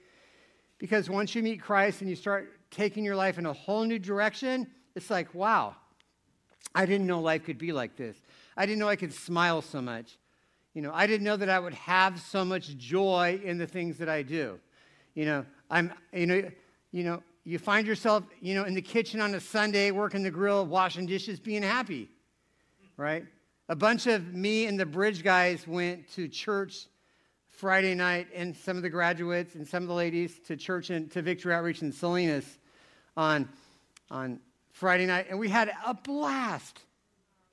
because 0.77 1.09
once 1.09 1.33
you 1.33 1.41
meet 1.41 1.61
Christ 1.61 2.01
and 2.01 2.09
you 2.09 2.15
start 2.15 2.51
taking 2.71 3.03
your 3.03 3.15
life 3.15 3.37
in 3.37 3.45
a 3.45 3.53
whole 3.53 3.83
new 3.83 3.99
direction, 3.99 4.67
it's 4.95 5.09
like, 5.09 5.33
wow, 5.33 5.75
I 6.73 6.85
didn't 6.85 7.07
know 7.07 7.21
life 7.21 7.45
could 7.45 7.57
be 7.57 7.71
like 7.71 7.95
this. 7.95 8.17
I 8.57 8.65
didn't 8.65 8.79
know 8.79 8.89
I 8.89 8.95
could 8.95 9.13
smile 9.13 9.61
so 9.61 9.81
much. 9.81 10.17
You 10.73 10.81
know, 10.81 10.91
I 10.93 11.07
didn't 11.07 11.23
know 11.23 11.37
that 11.37 11.49
I 11.49 11.57
would 11.57 11.73
have 11.73 12.19
so 12.19 12.43
much 12.43 12.75
joy 12.77 13.39
in 13.43 13.57
the 13.57 13.67
things 13.67 13.97
that 13.99 14.09
I 14.09 14.23
do. 14.23 14.59
You 15.13 15.25
know, 15.25 15.45
I'm, 15.69 15.93
you 16.11 16.27
know, 16.27 16.51
you 16.91 17.03
know, 17.03 17.23
you 17.45 17.59
find 17.59 17.87
yourself, 17.87 18.23
you 18.41 18.55
know, 18.55 18.65
in 18.65 18.73
the 18.73 18.81
kitchen 18.81 19.21
on 19.21 19.33
a 19.35 19.39
Sunday, 19.39 19.91
working 19.91 20.23
the 20.23 20.31
grill, 20.31 20.65
washing 20.65 21.05
dishes, 21.05 21.39
being 21.39 21.63
happy, 21.63 22.09
right? 22.97 23.23
A 23.67 23.75
bunch 23.75 24.05
of 24.05 24.33
me 24.33 24.67
and 24.67 24.79
the 24.79 24.85
bridge 24.85 25.23
guys 25.23 25.67
went 25.67 26.11
to 26.13 26.27
church 26.27 26.85
Friday 27.49 27.95
night, 27.95 28.27
and 28.35 28.55
some 28.55 28.75
of 28.75 28.83
the 28.83 28.89
graduates 28.89 29.55
and 29.55 29.65
some 29.65 29.83
of 29.83 29.87
the 29.87 29.95
ladies 29.95 30.39
to 30.39 30.57
church 30.57 30.89
and 30.89 31.09
to 31.11 31.21
Victory 31.21 31.53
Outreach 31.53 31.81
in 31.81 31.91
Salinas 31.91 32.59
on, 33.15 33.47
on 34.11 34.39
Friday 34.71 35.05
night, 35.05 35.27
and 35.29 35.39
we 35.39 35.47
had 35.47 35.71
a 35.85 35.93
blast. 35.93 36.81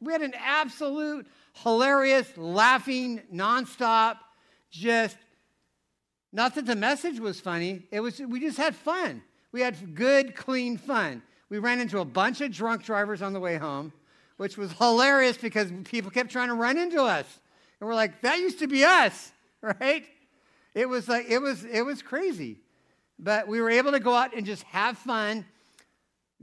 We 0.01 0.13
had 0.13 0.23
an 0.23 0.35
absolute 0.37 1.29
hilarious, 1.63 2.37
laughing, 2.37 3.23
nonstop, 3.33 4.17
just 4.71 5.17
not 6.33 6.57
that 6.57 6.67
the 6.67 6.75
message 6.75 7.21
was 7.21 7.39
funny, 7.41 7.85
it 7.91 8.01
was 8.01 8.19
we 8.19 8.41
just 8.41 8.57
had 8.57 8.75
fun. 8.75 9.23
We 9.53 9.61
had 9.61 9.95
good, 9.95 10.35
clean 10.35 10.79
fun. 10.79 11.23
We 11.49 11.59
ran 11.59 11.79
into 11.79 12.01
a 12.01 12.05
bunch 12.05 12.41
of 12.41 12.51
drunk 12.51 12.83
drivers 12.83 13.23
on 13.23 13.35
the 13.35 13.41
way 13.41 13.57
home, 13.57 13.93
which 14.37 14.57
was 14.57 14.73
hilarious 14.73 15.37
because 15.37 15.73
people 15.85 16.11
kept 16.11 16.31
trying 16.31 16.49
to 16.49 16.55
run 16.55 16.79
into 16.79 17.03
us. 17.03 17.27
And 17.81 17.89
we're 17.89 17.95
like, 17.95 18.21
that 18.23 18.39
used 18.39 18.59
to 18.61 18.67
be 18.67 18.85
us, 18.85 19.33
right? 19.81 20.05
It 20.75 20.89
was 20.89 21.09
like, 21.09 21.27
it 21.29 21.39
was, 21.39 21.65
it 21.65 21.83
was 21.83 22.03
crazy. 22.03 22.61
But 23.19 23.47
we 23.47 23.61
were 23.61 23.71
able 23.71 23.93
to 23.93 24.01
go 24.01 24.15
out 24.15 24.35
and 24.35 24.45
just 24.45 24.63
have 24.65 24.99
fun, 24.99 25.45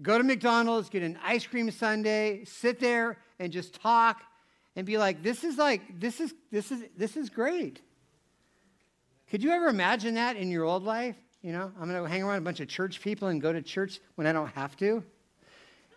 go 0.02 0.18
to 0.18 0.24
McDonald's, 0.24 0.90
get 0.90 1.04
an 1.04 1.18
ice 1.24 1.46
cream 1.46 1.70
sundae, 1.72 2.46
sit 2.46 2.80
there 2.80 3.18
and 3.40 3.52
just 3.52 3.82
talk 3.82 4.22
and 4.76 4.86
be 4.86 4.98
like, 4.98 5.24
this 5.24 5.44
is 5.44 5.58
like, 5.58 6.00
this 6.00 6.20
is, 6.20 6.34
this 6.52 6.72
is, 6.72 6.84
this 6.96 7.18
is 7.18 7.30
great. 7.30 7.82
Could 9.30 9.44
you 9.44 9.52
ever 9.52 9.68
imagine 9.68 10.16
that 10.16 10.38
in 10.38 10.50
your 10.50 10.64
old 10.64 10.84
life? 10.84 11.16
You 11.42 11.54
know, 11.54 11.72
I'm 11.80 11.90
going 11.90 12.04
to 12.04 12.10
hang 12.10 12.24
around 12.24 12.38
a 12.38 12.42
bunch 12.42 12.60
of 12.60 12.68
church 12.68 13.02
people 13.02 13.28
and 13.28 13.42
go 13.42 13.54
to 13.54 13.62
church 13.62 14.00
when 14.16 14.28
I 14.28 14.32
don't 14.32 14.50
have 14.50 14.76
to. 14.78 15.04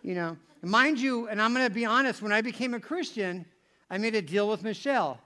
You 0.01 0.15
know, 0.15 0.37
mind 0.67 0.99
you, 0.99 1.27
and 1.27 1.41
I'm 1.41 1.53
going 1.53 1.67
to 1.67 1.73
be 1.73 1.85
honest, 1.85 2.21
when 2.21 2.31
I 2.31 2.41
became 2.41 2.73
a 2.73 2.79
Christian, 2.79 3.45
I 3.89 3.97
made 3.97 4.15
a 4.15 4.21
deal 4.21 4.49
with 4.49 4.63
Michelle. 4.63 5.19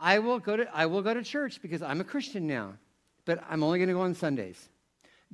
I 0.00 0.18
will 0.18 0.38
go 0.38 0.56
to, 0.56 0.76
I 0.76 0.86
will 0.86 1.02
go 1.02 1.14
to 1.14 1.22
church 1.22 1.60
because 1.62 1.82
I'm 1.82 2.00
a 2.00 2.04
Christian 2.04 2.46
now, 2.46 2.74
but 3.24 3.42
I'm 3.48 3.62
only 3.62 3.78
going 3.78 3.88
to 3.88 3.94
go 3.94 4.00
on 4.00 4.14
Sundays. 4.14 4.68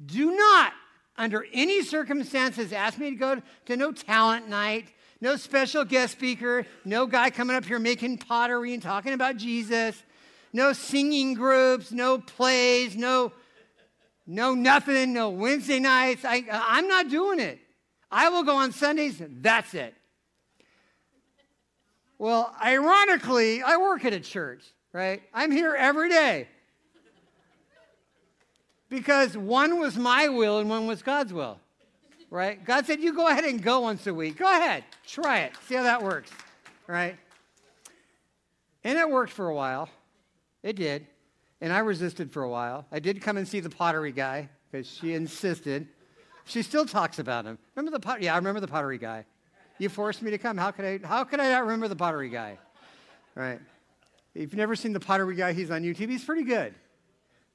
Do 0.04 0.34
not, 0.34 0.72
under 1.16 1.46
any 1.52 1.82
circumstances, 1.82 2.72
ask 2.72 2.98
me 2.98 3.10
to 3.10 3.16
go 3.16 3.42
to 3.66 3.76
no 3.76 3.92
talent 3.92 4.48
night, 4.48 4.88
no 5.20 5.36
special 5.36 5.84
guest 5.84 6.12
speaker, 6.12 6.66
no 6.84 7.06
guy 7.06 7.30
coming 7.30 7.56
up 7.56 7.64
here 7.64 7.78
making 7.78 8.18
pottery 8.18 8.74
and 8.74 8.82
talking 8.82 9.14
about 9.14 9.36
Jesus 9.36 10.02
no 10.52 10.72
singing 10.72 11.34
groups, 11.34 11.92
no 11.92 12.18
plays, 12.18 12.96
no, 12.96 13.32
no 14.26 14.54
nothing, 14.54 15.12
no 15.12 15.30
Wednesday 15.30 15.78
nights. 15.78 16.24
I, 16.24 16.44
I'm 16.50 16.88
not 16.88 17.08
doing 17.08 17.40
it. 17.40 17.58
I 18.10 18.28
will 18.30 18.42
go 18.42 18.56
on 18.56 18.72
Sundays, 18.72 19.20
that's 19.20 19.74
it. 19.74 19.94
Well, 22.18 22.54
ironically, 22.62 23.62
I 23.62 23.76
work 23.76 24.04
at 24.04 24.12
a 24.12 24.20
church, 24.20 24.64
right? 24.92 25.22
I'm 25.32 25.52
here 25.52 25.74
every 25.74 26.08
day. 26.08 26.48
Because 28.88 29.36
one 29.36 29.78
was 29.78 29.96
my 29.96 30.28
will 30.28 30.58
and 30.58 30.68
one 30.68 30.86
was 30.86 31.02
God's 31.02 31.32
will, 31.32 31.60
right? 32.30 32.64
God 32.64 32.86
said, 32.86 33.00
You 33.00 33.12
go 33.12 33.28
ahead 33.28 33.44
and 33.44 33.62
go 33.62 33.80
once 33.80 34.06
a 34.06 34.14
week. 34.14 34.38
Go 34.38 34.50
ahead, 34.50 34.84
try 35.06 35.40
it, 35.40 35.52
see 35.66 35.74
how 35.74 35.82
that 35.82 36.02
works, 36.02 36.30
right? 36.86 37.16
And 38.82 38.98
it 38.98 39.08
worked 39.08 39.32
for 39.32 39.48
a 39.48 39.54
while. 39.54 39.90
It 40.62 40.76
did. 40.76 41.06
And 41.60 41.72
I 41.72 41.80
resisted 41.80 42.32
for 42.32 42.42
a 42.42 42.48
while. 42.48 42.86
I 42.90 42.98
did 42.98 43.20
come 43.20 43.36
and 43.36 43.46
see 43.46 43.60
the 43.60 43.70
pottery 43.70 44.12
guy 44.12 44.48
because 44.70 44.90
she 44.90 45.12
insisted. 45.12 45.88
She 46.48 46.62
still 46.62 46.86
talks 46.86 47.18
about 47.18 47.44
him. 47.44 47.58
Remember 47.76 47.96
the 47.96 48.00
pot? 48.00 48.22
Yeah, 48.22 48.32
I 48.32 48.36
remember 48.36 48.60
the 48.60 48.68
pottery 48.68 48.98
guy. 48.98 49.24
You 49.78 49.88
forced 49.88 50.22
me 50.22 50.30
to 50.30 50.38
come. 50.38 50.56
How 50.56 50.70
could 50.70 50.84
I? 50.84 50.98
How 51.06 51.22
could 51.22 51.40
I 51.40 51.50
not 51.50 51.62
remember 51.62 51.88
the 51.88 51.96
pottery 51.96 52.30
guy? 52.30 52.58
Right. 53.34 53.60
If 54.34 54.40
you've 54.40 54.54
never 54.54 54.74
seen 54.74 54.92
the 54.92 55.00
pottery 55.00 55.36
guy, 55.36 55.52
he's 55.52 55.70
on 55.70 55.82
YouTube. 55.82 56.10
He's 56.10 56.24
pretty 56.24 56.44
good. 56.44 56.74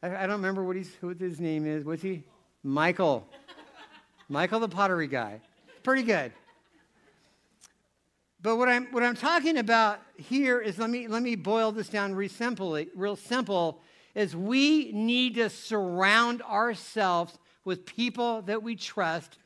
I, 0.01 0.07
I 0.15 0.27
don't 0.27 0.37
remember 0.37 0.63
what 0.63 0.75
he's 0.75 0.91
what 1.01 1.19
his 1.19 1.39
name 1.39 1.65
is. 1.65 1.83
What's 1.83 2.03
he? 2.03 2.23
Michael. 2.63 3.27
Michael 4.29 4.59
the 4.59 4.69
pottery 4.69 5.07
guy. 5.07 5.41
Pretty 5.81 6.03
good. 6.03 6.31
But 8.41 8.57
what 8.57 8.67
I'm, 8.67 8.87
what 8.91 9.03
I'm 9.03 9.15
talking 9.15 9.57
about 9.57 9.99
here 10.17 10.59
is 10.59 10.77
let 10.77 10.89
me, 10.89 11.07
let 11.07 11.23
me 11.23 11.35
boil 11.35 11.71
this 11.71 11.87
down 11.87 12.13
real 12.13 12.29
simply, 12.29 12.89
real 12.93 13.15
simple, 13.15 13.81
is 14.15 14.35
we 14.35 14.91
need 14.91 15.35
to 15.35 15.49
surround 15.49 16.41
ourselves 16.41 17.39
with 17.65 17.85
people 17.85 18.41
that 18.43 18.61
we 18.61 18.75
trust, 18.75 19.37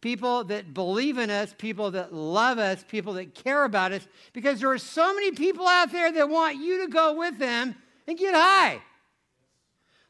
people 0.00 0.44
that 0.44 0.72
believe 0.72 1.18
in 1.18 1.30
us, 1.30 1.54
people 1.56 1.90
that 1.92 2.12
love 2.12 2.58
us, 2.58 2.84
people 2.88 3.14
that 3.14 3.34
care 3.34 3.64
about 3.64 3.92
us, 3.92 4.06
because 4.32 4.60
there 4.60 4.70
are 4.70 4.78
so 4.78 5.14
many 5.14 5.32
people 5.32 5.66
out 5.66 5.92
there 5.92 6.12
that 6.12 6.28
want 6.28 6.56
you 6.56 6.86
to 6.86 6.92
go 6.92 7.14
with 7.14 7.38
them 7.38 7.74
and 8.06 8.18
get 8.18 8.34
high. 8.34 8.80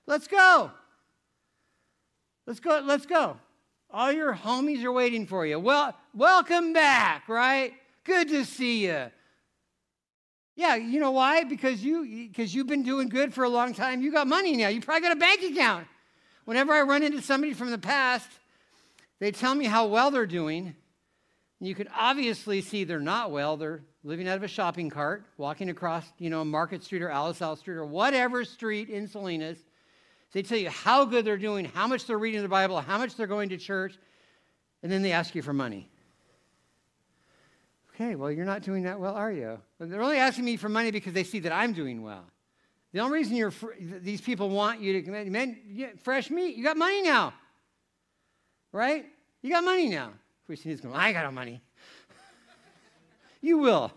Let's 0.07 0.29
go. 0.29 0.70
Let's 2.46 2.61
go. 2.61 2.83
Let's 2.85 3.07
go. 3.07 3.37
All 3.90 4.12
your 4.12 4.35
homies 4.35 4.85
are 4.85 4.92
waiting 4.92 5.26
for 5.26 5.46
you. 5.46 5.59
Well, 5.59 5.94
welcome 6.14 6.72
back, 6.72 7.29
right? 7.29 7.72
Good 8.05 8.29
to 8.29 8.44
see 8.44 8.87
you. 8.87 9.11
Yeah, 10.55 10.76
you 10.76 11.00
know 11.00 11.11
why? 11.11 11.44
Because 11.44 11.85
you 11.85 12.29
because 12.29 12.55
you've 12.55 12.66
been 12.66 12.83
doing 12.83 13.09
good 13.09 13.35
for 13.35 13.44
a 13.44 13.48
long 13.48 13.74
time. 13.74 14.00
You 14.00 14.11
got 14.11 14.26
money 14.26 14.57
now. 14.57 14.68
You 14.68 14.81
probably 14.81 15.02
got 15.02 15.12
a 15.12 15.20
bank 15.20 15.42
account. 15.42 15.87
Whenever 16.46 16.72
I 16.72 16.82
run 16.82 17.02
into 17.02 17.20
somebody 17.20 17.52
from 17.52 17.70
the 17.70 17.78
past, 17.78 18.30
they 19.18 19.32
tell 19.32 19.54
me 19.54 19.66
how 19.66 19.87
well 19.87 20.11
they're 20.11 20.26
doing. 20.26 20.74
You 21.61 21.74
can 21.74 21.88
obviously 21.94 22.61
see 22.61 22.85
they're 22.85 23.00
not 23.00 23.32
well. 23.32 23.56
They're 23.56 23.82
living 24.04 24.28
out 24.28 24.37
of 24.37 24.44
a 24.44 24.48
shopping 24.48 24.88
cart, 24.88 25.24
walking 25.37 25.70
across, 25.70 26.04
you 26.18 26.30
know, 26.30 26.44
Market 26.44 26.85
Street 26.85 27.02
or 27.02 27.11
Alice 27.11 27.38
Street 27.59 27.74
or 27.74 27.85
whatever 27.85 28.44
street 28.44 28.88
in 28.88 29.09
Salinas. 29.09 29.59
They 30.32 30.42
tell 30.42 30.59
you 30.59 30.70
how 30.70 31.04
good 31.04 31.24
they're 31.24 31.37
doing, 31.37 31.64
how 31.64 31.88
much 31.88 32.06
they're 32.06 32.18
reading 32.18 32.42
the 32.42 32.48
Bible, 32.48 32.80
how 32.80 32.98
much 32.98 33.16
they're 33.16 33.26
going 33.26 33.48
to 33.48 33.56
church, 33.56 33.98
and 34.82 34.92
then 34.92 35.02
they 35.02 35.12
ask 35.12 35.35
you 35.35 35.42
for 35.42 35.52
money. 35.52 35.88
Okay, 37.94 38.14
well, 38.14 38.30
you're 38.30 38.44
not 38.44 38.62
doing 38.62 38.85
that 38.85 39.00
well, 39.00 39.14
are 39.14 39.32
you? 39.32 39.59
But 39.78 39.90
they're 39.90 40.02
only 40.02 40.18
asking 40.18 40.44
me 40.44 40.59
for 40.59 40.68
money 40.68 40.92
because 40.92 41.14
they 41.14 41.24
see 41.24 41.40
that 41.40 41.52
I'm 41.52 41.72
doing 41.72 42.02
well. 42.02 42.24
The 42.96 43.02
only 43.02 43.18
reason 43.18 43.37
you're 43.37 43.50
fr- 43.50 43.74
these 43.78 44.22
people 44.22 44.48
want 44.48 44.80
you 44.80 44.94
to 44.94 45.02
commit, 45.02 45.30
man, 45.30 45.59
fresh 46.02 46.30
meat, 46.30 46.56
you 46.56 46.64
got 46.64 46.78
money 46.78 47.02
now. 47.02 47.35
right? 48.72 49.04
You 49.42 49.50
got 49.50 49.64
money 49.64 49.90
now. 49.90 50.14
Christine's 50.46 50.80
going, 50.80 50.94
I 50.94 51.12
got 51.12 51.26
no 51.26 51.30
money. 51.30 51.61
you 53.42 53.59
will. 53.59 53.92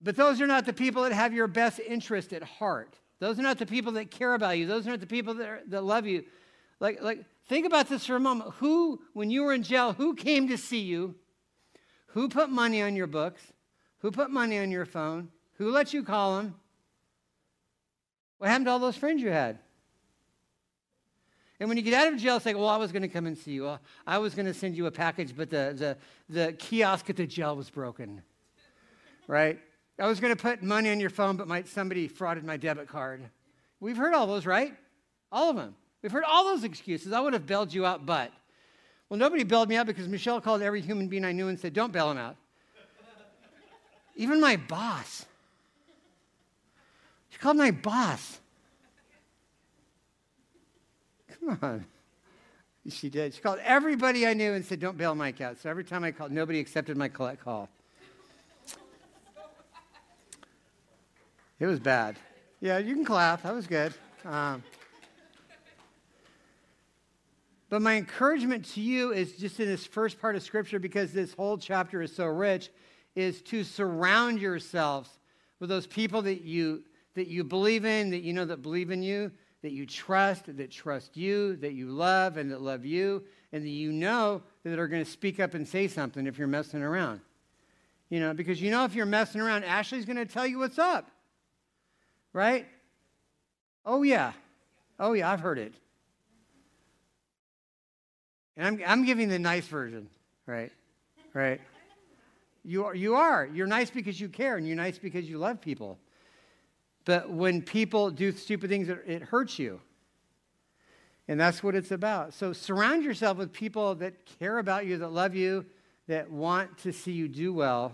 But 0.00 0.14
those 0.14 0.40
are 0.40 0.46
not 0.46 0.66
the 0.66 0.72
people 0.72 1.02
that 1.02 1.10
have 1.10 1.34
your 1.34 1.48
best 1.48 1.80
interest 1.80 2.32
at 2.32 2.44
heart. 2.44 2.96
Those 3.18 3.36
are 3.40 3.42
not 3.42 3.58
the 3.58 3.66
people 3.66 3.90
that 3.94 4.08
care 4.12 4.34
about 4.34 4.56
you. 4.56 4.68
Those 4.68 4.86
are 4.86 4.90
not 4.90 5.00
the 5.00 5.06
people 5.08 5.34
that, 5.34 5.48
are, 5.48 5.62
that 5.66 5.82
love 5.82 6.06
you. 6.06 6.22
Like, 6.78 7.02
like, 7.02 7.24
think 7.48 7.66
about 7.66 7.88
this 7.88 8.06
for 8.06 8.14
a 8.14 8.20
moment. 8.20 8.52
Who, 8.58 9.00
when 9.14 9.30
you 9.30 9.42
were 9.42 9.52
in 9.52 9.64
jail, 9.64 9.94
who 9.94 10.14
came 10.14 10.46
to 10.46 10.58
see 10.58 10.78
you? 10.78 11.16
Who 12.10 12.28
put 12.28 12.50
money 12.50 12.82
on 12.82 12.94
your 12.94 13.08
books? 13.08 13.42
Who 14.02 14.12
put 14.12 14.30
money 14.30 14.60
on 14.60 14.70
your 14.70 14.86
phone? 14.86 15.30
Who 15.58 15.70
let 15.70 15.92
you 15.92 16.02
call 16.02 16.36
them? 16.36 16.54
What 18.38 18.48
happened 18.48 18.66
to 18.66 18.70
all 18.70 18.78
those 18.78 18.96
friends 18.96 19.20
you 19.20 19.30
had? 19.30 19.58
And 21.60 21.68
when 21.68 21.76
you 21.76 21.82
get 21.82 21.94
out 21.94 22.12
of 22.12 22.18
jail, 22.18 22.38
say, 22.38 22.54
well, 22.54 22.68
I 22.68 22.76
was 22.76 22.92
going 22.92 23.02
to 23.02 23.08
come 23.08 23.26
and 23.26 23.36
see 23.36 23.50
you. 23.50 23.78
I 24.06 24.18
was 24.18 24.34
going 24.34 24.46
to 24.46 24.54
send 24.54 24.76
you 24.76 24.86
a 24.86 24.92
package, 24.92 25.34
but 25.36 25.50
the, 25.50 25.74
the, 25.76 25.96
the 26.32 26.52
kiosk 26.52 27.10
at 27.10 27.16
the 27.16 27.26
jail 27.26 27.56
was 27.56 27.68
broken. 27.68 28.22
Right? 29.26 29.58
I 29.98 30.06
was 30.06 30.20
going 30.20 30.34
to 30.34 30.40
put 30.40 30.62
money 30.62 30.90
on 30.90 31.00
your 31.00 31.10
phone, 31.10 31.36
but 31.36 31.48
my, 31.48 31.64
somebody 31.64 32.08
frauded 32.08 32.44
my 32.44 32.56
debit 32.56 32.86
card. 32.86 33.28
We've 33.80 33.96
heard 33.96 34.14
all 34.14 34.28
those, 34.28 34.46
right? 34.46 34.72
All 35.32 35.50
of 35.50 35.56
them. 35.56 35.74
We've 36.00 36.12
heard 36.12 36.22
all 36.22 36.44
those 36.44 36.62
excuses. 36.62 37.12
I 37.12 37.20
would 37.20 37.32
have 37.32 37.46
bailed 37.46 37.74
you 37.74 37.84
out, 37.84 38.06
but. 38.06 38.30
Well, 39.08 39.18
nobody 39.18 39.42
bailed 39.42 39.68
me 39.68 39.76
out 39.76 39.86
because 39.86 40.06
Michelle 40.06 40.40
called 40.40 40.62
every 40.62 40.80
human 40.80 41.08
being 41.08 41.24
I 41.24 41.32
knew 41.32 41.48
and 41.48 41.58
said, 41.58 41.72
don't 41.72 41.92
bail 41.92 42.10
him 42.12 42.18
out. 42.18 42.36
Even 44.14 44.40
my 44.40 44.56
boss. 44.56 45.26
She 47.38 47.42
called 47.42 47.56
my 47.56 47.70
boss. 47.70 48.40
Come 51.38 51.58
on. 51.62 51.86
She 52.88 53.08
did. 53.08 53.32
She 53.32 53.40
called 53.40 53.60
everybody 53.62 54.26
I 54.26 54.34
knew 54.34 54.54
and 54.54 54.64
said, 54.64 54.80
Don't 54.80 54.98
bail 54.98 55.14
Mike 55.14 55.40
out. 55.40 55.56
So 55.60 55.70
every 55.70 55.84
time 55.84 56.02
I 56.02 56.10
called, 56.10 56.32
nobody 56.32 56.58
accepted 56.58 56.96
my 56.96 57.06
collect 57.06 57.44
call. 57.44 57.68
It 61.60 61.66
was 61.66 61.78
bad. 61.78 62.16
Yeah, 62.60 62.78
you 62.78 62.96
can 62.96 63.04
clap. 63.04 63.44
That 63.44 63.54
was 63.54 63.68
good. 63.68 63.94
Um, 64.24 64.64
but 67.68 67.82
my 67.82 67.94
encouragement 67.94 68.64
to 68.72 68.80
you 68.80 69.12
is 69.12 69.36
just 69.36 69.60
in 69.60 69.66
this 69.66 69.86
first 69.86 70.20
part 70.20 70.34
of 70.34 70.42
Scripture, 70.42 70.80
because 70.80 71.12
this 71.12 71.34
whole 71.34 71.56
chapter 71.56 72.02
is 72.02 72.12
so 72.12 72.26
rich, 72.26 72.70
is 73.14 73.42
to 73.42 73.62
surround 73.62 74.40
yourselves 74.40 75.08
with 75.60 75.68
those 75.68 75.86
people 75.86 76.22
that 76.22 76.42
you 76.42 76.82
that 77.18 77.26
you 77.26 77.42
believe 77.42 77.84
in, 77.84 78.10
that 78.10 78.22
you 78.22 78.32
know 78.32 78.44
that 78.44 78.62
believe 78.62 78.92
in 78.92 79.02
you, 79.02 79.32
that 79.62 79.72
you 79.72 79.84
trust, 79.84 80.56
that 80.56 80.70
trust 80.70 81.16
you, 81.16 81.56
that 81.56 81.72
you 81.72 81.88
love 81.90 82.36
and 82.36 82.52
that 82.52 82.62
love 82.62 82.84
you, 82.84 83.24
and 83.52 83.64
that 83.64 83.70
you 83.70 83.90
know 83.90 84.40
that 84.62 84.78
are 84.78 84.86
going 84.86 85.04
to 85.04 85.10
speak 85.10 85.40
up 85.40 85.54
and 85.54 85.66
say 85.66 85.88
something 85.88 86.28
if 86.28 86.38
you're 86.38 86.46
messing 86.46 86.80
around. 86.80 87.20
You 88.08 88.20
know, 88.20 88.34
because 88.34 88.62
you 88.62 88.70
know 88.70 88.84
if 88.84 88.94
you're 88.94 89.04
messing 89.04 89.40
around, 89.40 89.64
Ashley's 89.64 90.04
going 90.04 90.16
to 90.16 90.26
tell 90.26 90.46
you 90.46 90.58
what's 90.60 90.78
up. 90.78 91.10
Right? 92.32 92.66
Oh, 93.84 94.04
yeah. 94.04 94.32
Oh, 95.00 95.12
yeah, 95.12 95.30
I've 95.30 95.40
heard 95.40 95.58
it. 95.58 95.74
And 98.56 98.66
I'm, 98.66 98.82
I'm 98.86 99.04
giving 99.04 99.28
the 99.28 99.40
nice 99.40 99.66
version, 99.66 100.08
right? 100.46 100.70
Right? 101.34 101.60
You 102.64 102.84
are, 102.84 102.94
you 102.94 103.16
are. 103.16 103.44
You're 103.52 103.66
nice 103.66 103.90
because 103.90 104.20
you 104.20 104.28
care, 104.28 104.56
and 104.56 104.66
you're 104.68 104.76
nice 104.76 104.98
because 104.98 105.28
you 105.28 105.38
love 105.38 105.60
people. 105.60 105.98
But 107.04 107.30
when 107.30 107.62
people 107.62 108.10
do 108.10 108.32
stupid 108.32 108.70
things, 108.70 108.88
it 108.88 109.22
hurts 109.22 109.58
you. 109.58 109.80
And 111.28 111.38
that's 111.38 111.62
what 111.62 111.74
it's 111.74 111.90
about. 111.90 112.34
So 112.34 112.52
surround 112.52 113.04
yourself 113.04 113.36
with 113.36 113.52
people 113.52 113.94
that 113.96 114.24
care 114.38 114.58
about 114.58 114.86
you, 114.86 114.98
that 114.98 115.12
love 115.12 115.34
you, 115.34 115.66
that 116.06 116.30
want 116.30 116.78
to 116.78 116.92
see 116.92 117.12
you 117.12 117.28
do 117.28 117.52
well. 117.52 117.92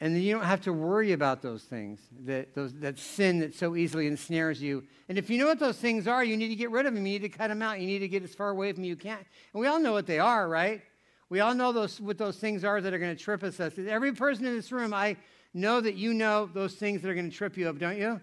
And 0.00 0.16
then 0.16 0.22
you 0.22 0.34
don't 0.34 0.44
have 0.44 0.62
to 0.62 0.72
worry 0.72 1.12
about 1.12 1.42
those 1.42 1.62
things, 1.62 2.00
that, 2.24 2.56
those, 2.56 2.74
that 2.80 2.98
sin 2.98 3.38
that 3.38 3.54
so 3.54 3.76
easily 3.76 4.08
ensnares 4.08 4.60
you. 4.60 4.82
And 5.08 5.16
if 5.16 5.30
you 5.30 5.38
know 5.38 5.46
what 5.46 5.60
those 5.60 5.76
things 5.76 6.08
are, 6.08 6.24
you 6.24 6.36
need 6.36 6.48
to 6.48 6.56
get 6.56 6.72
rid 6.72 6.86
of 6.86 6.94
them. 6.94 7.06
You 7.06 7.12
need 7.12 7.22
to 7.22 7.28
cut 7.28 7.48
them 7.48 7.62
out. 7.62 7.78
You 7.78 7.86
need 7.86 8.00
to 8.00 8.08
get 8.08 8.24
as 8.24 8.34
far 8.34 8.50
away 8.50 8.72
from 8.72 8.82
you 8.82 8.96
can. 8.96 9.18
And 9.18 9.60
we 9.60 9.68
all 9.68 9.78
know 9.78 9.92
what 9.92 10.08
they 10.08 10.18
are, 10.18 10.48
right? 10.48 10.82
We 11.28 11.38
all 11.38 11.54
know 11.54 11.70
those, 11.70 12.00
what 12.00 12.18
those 12.18 12.36
things 12.36 12.64
are 12.64 12.80
that 12.80 12.92
are 12.92 12.98
going 12.98 13.16
to 13.16 13.22
trip 13.22 13.44
us. 13.44 13.60
Every 13.60 14.12
person 14.12 14.44
in 14.44 14.56
this 14.56 14.72
room, 14.72 14.92
I 14.92 15.16
know 15.54 15.80
that 15.80 15.94
you 15.94 16.14
know 16.14 16.46
those 16.52 16.74
things 16.74 17.02
that 17.02 17.10
are 17.10 17.14
going 17.14 17.30
to 17.30 17.36
trip 17.36 17.56
you 17.56 17.68
up, 17.68 17.78
don't 17.78 17.98
you? 17.98 18.20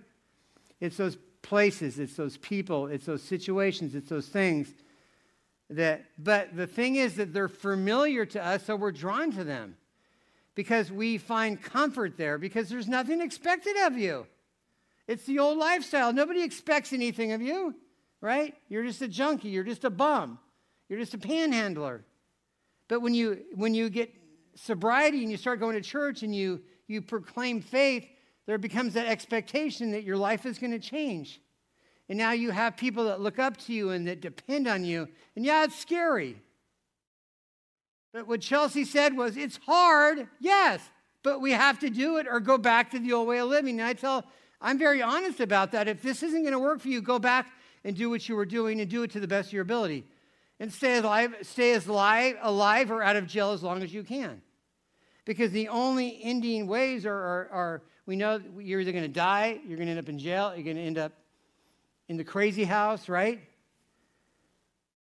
It's 0.80 0.98
those 0.98 1.18
places, 1.42 2.00
it's 2.00 2.16
those 2.16 2.38
people, 2.38 2.88
it's 2.88 3.06
those 3.06 3.24
situations, 3.24 3.96
it's 3.96 4.10
those 4.10 4.28
things 4.28 4.74
that, 5.70 6.06
but 6.18 6.56
the 6.56 6.68
thing 6.68 6.96
is 6.96 7.16
that 7.16 7.34
they're 7.34 7.48
familiar 7.48 8.26
to 8.26 8.44
us, 8.44 8.66
so 8.66 8.76
we're 8.76 8.92
drawn 8.92 9.32
to 9.34 9.44
them 9.44 9.76
because 10.56 10.92
we 10.92 11.18
find 11.18 11.62
comfort 11.62 12.18
there 12.18 12.38
because 12.38 12.70
there's 12.70 12.88
nothing 12.88 13.22
expected 13.22 13.76
of 13.86 13.98
you. 13.98 14.26
It's 15.08 15.26
the 15.26 15.40
old 15.40 15.58
lifestyle. 15.58 16.12
Nobody 16.12 16.44
expects 16.44 16.94
anything 16.94 17.32
of 17.32 17.42
you, 17.42 17.76
right? 18.22 18.56
You're 18.68 18.84
just 18.84 19.02
a 19.02 19.08
junkie, 19.08 19.50
you're 19.50 19.64
just 19.64 19.84
a 19.84 19.90
bum, 19.90 20.40
you're 20.88 21.00
just 21.00 21.14
a 21.14 21.18
panhandler. 21.18 22.04
But 22.88 23.02
when 23.02 23.14
you 23.14 23.44
when 23.56 23.74
you 23.76 23.90
get 23.90 24.14
sobriety 24.56 25.22
and 25.22 25.32
you 25.32 25.38
start 25.38 25.60
going 25.60 25.76
to 25.76 25.82
church 25.82 26.24
and 26.24 26.36
you 26.36 26.62
you 26.90 27.02
proclaim 27.02 27.62
faith, 27.62 28.08
there 28.46 28.58
becomes 28.58 28.94
that 28.94 29.08
expectation 29.08 29.92
that 29.92 30.04
your 30.04 30.18
life 30.18 30.46
is 30.46 30.58
going 30.58 30.72
to 30.72 30.80
change. 30.80 31.40
And 32.10 32.18
now 32.18 32.32
you 32.32 32.50
have 32.50 32.76
people 32.76 33.06
that 33.06 33.22
look 33.22 33.38
up 33.38 33.58
to 33.58 33.74
you 33.74 33.92
and 33.92 34.08
that 34.08 34.22
depend 34.22 34.68
on 34.68 34.84
you. 34.84 35.08
And 35.36 35.46
yeah, 35.46 35.64
it's 35.64 35.76
scary. 35.76 36.36
But 38.12 38.28
what 38.28 38.42
Chelsea 38.42 38.86
said 38.86 39.16
was, 39.16 39.38
it's 39.38 39.60
hard, 39.66 40.28
yes, 40.40 40.82
but 41.22 41.42
we 41.42 41.52
have 41.52 41.78
to 41.80 41.92
do 41.92 42.18
it 42.18 42.26
or 42.28 42.40
go 42.40 42.58
back 42.58 42.90
to 42.92 43.00
the 43.00 43.14
old 43.14 43.28
way 43.28 43.40
of 43.40 43.50
living. 43.50 43.80
And 43.80 43.88
I 43.88 43.94
tell, 43.94 44.26
I'm 44.60 44.80
very 44.80 45.02
honest 45.02 45.40
about 45.40 45.72
that. 45.74 45.88
If 45.88 46.02
this 46.02 46.24
isn't 46.24 46.42
going 46.42 46.54
to 46.54 46.60
work 46.60 46.82
for 46.82 46.88
you, 46.88 47.02
go 47.02 47.20
back 47.20 47.52
and 47.84 47.96
do 47.96 48.10
what 48.10 48.28
you 48.28 48.36
were 48.36 48.46
doing 48.46 48.82
and 48.82 48.90
do 48.90 49.04
it 49.04 49.12
to 49.12 49.20
the 49.20 49.28
best 49.28 49.50
of 49.50 49.54
your 49.54 49.62
ability. 49.62 50.06
And 50.60 50.74
stay 50.74 50.98
alive, 50.98 51.36
stay 51.44 51.74
as 51.74 51.86
alive, 51.86 52.36
alive 52.42 52.90
or 52.90 53.04
out 53.04 53.16
of 53.16 53.28
jail 53.28 53.52
as 53.52 53.62
long 53.62 53.84
as 53.84 53.94
you 53.94 54.04
can. 54.04 54.42
Because 55.26 55.52
the 55.52 55.68
only 55.68 56.20
ending 56.24 56.68
ways 56.68 57.06
are, 57.06 57.14
are, 57.14 57.50
are 57.52 57.82
we 58.06 58.16
know 58.16 58.42
you're 58.58 58.80
either 58.80 58.92
going 58.92 59.04
to 59.04 59.08
die, 59.08 59.60
you're 59.66 59.78
going 59.78 59.88
to 59.88 59.92
end 59.92 60.00
up 60.00 60.10
in 60.10 60.18
jail, 60.18 60.54
you're 60.56 60.64
going 60.64 60.78
to 60.78 60.82
end 60.82 60.98
up 60.98 61.12
in 62.08 62.18
the 62.18 62.24
crazy 62.24 62.64
house, 62.64 63.08
right? 63.08 63.40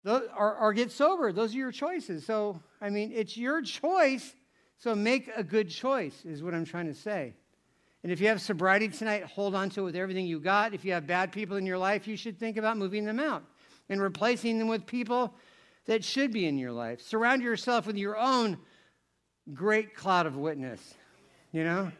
Those, 0.04 0.28
or, 0.38 0.54
or 0.56 0.72
get 0.72 0.92
sober. 0.92 1.32
Those 1.32 1.54
are 1.54 1.58
your 1.58 1.72
choices. 1.72 2.24
So, 2.24 2.60
I 2.80 2.90
mean, 2.90 3.10
it's 3.12 3.36
your 3.36 3.62
choice. 3.62 4.34
So 4.78 4.94
make 4.94 5.30
a 5.34 5.42
good 5.42 5.70
choice, 5.70 6.24
is 6.24 6.42
what 6.42 6.54
I'm 6.54 6.64
trying 6.64 6.86
to 6.86 6.94
say. 6.94 7.34
And 8.02 8.12
if 8.12 8.20
you 8.20 8.28
have 8.28 8.40
sobriety 8.40 8.88
tonight, 8.88 9.24
hold 9.24 9.54
on 9.54 9.70
to 9.70 9.80
it 9.80 9.84
with 9.84 9.96
everything 9.96 10.26
you 10.26 10.38
got. 10.38 10.74
If 10.74 10.84
you 10.84 10.92
have 10.92 11.06
bad 11.06 11.32
people 11.32 11.56
in 11.56 11.64
your 11.64 11.78
life, 11.78 12.06
you 12.06 12.16
should 12.16 12.38
think 12.38 12.58
about 12.58 12.76
moving 12.76 13.06
them 13.06 13.18
out 13.18 13.42
and 13.88 14.00
replacing 14.00 14.58
them 14.58 14.68
with 14.68 14.86
people 14.86 15.34
that 15.86 16.04
should 16.04 16.32
be 16.32 16.46
in 16.46 16.58
your 16.58 16.72
life. 16.72 17.00
Surround 17.00 17.42
yourself 17.42 17.86
with 17.86 17.96
your 17.96 18.16
own 18.18 18.58
great 19.52 19.94
cloud 19.94 20.26
of 20.26 20.36
witness, 20.36 20.94
you 21.52 21.64
know? 21.64 21.90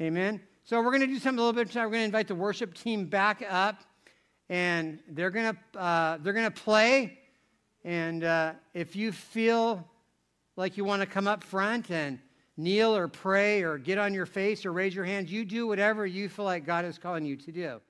Amen. 0.00 0.40
So 0.64 0.80
we're 0.80 0.90
going 0.90 1.00
to 1.00 1.06
do 1.06 1.18
something 1.18 1.38
a 1.38 1.46
little 1.46 1.52
bit. 1.52 1.74
We're 1.74 1.82
going 1.82 2.00
to 2.00 2.04
invite 2.04 2.28
the 2.28 2.34
worship 2.34 2.74
team 2.74 3.06
back 3.06 3.44
up, 3.48 3.82
and 4.48 4.98
they're 5.08 5.30
going 5.30 5.54
to 5.54 5.78
uh, 5.78 6.18
they're 6.22 6.32
going 6.32 6.50
to 6.50 6.62
play. 6.62 7.18
And 7.84 8.24
uh, 8.24 8.52
if 8.72 8.96
you 8.96 9.12
feel 9.12 9.86
like 10.56 10.76
you 10.76 10.84
want 10.84 11.02
to 11.02 11.06
come 11.06 11.28
up 11.28 11.44
front 11.44 11.90
and 11.90 12.18
kneel 12.56 12.96
or 12.96 13.08
pray 13.08 13.62
or 13.62 13.78
get 13.78 13.98
on 13.98 14.14
your 14.14 14.26
face 14.26 14.64
or 14.64 14.72
raise 14.72 14.94
your 14.94 15.04
hands, 15.04 15.30
you 15.30 15.44
do 15.44 15.66
whatever 15.66 16.06
you 16.06 16.28
feel 16.28 16.44
like 16.44 16.64
God 16.64 16.84
is 16.84 16.98
calling 16.98 17.24
you 17.24 17.36
to 17.36 17.52
do. 17.52 17.80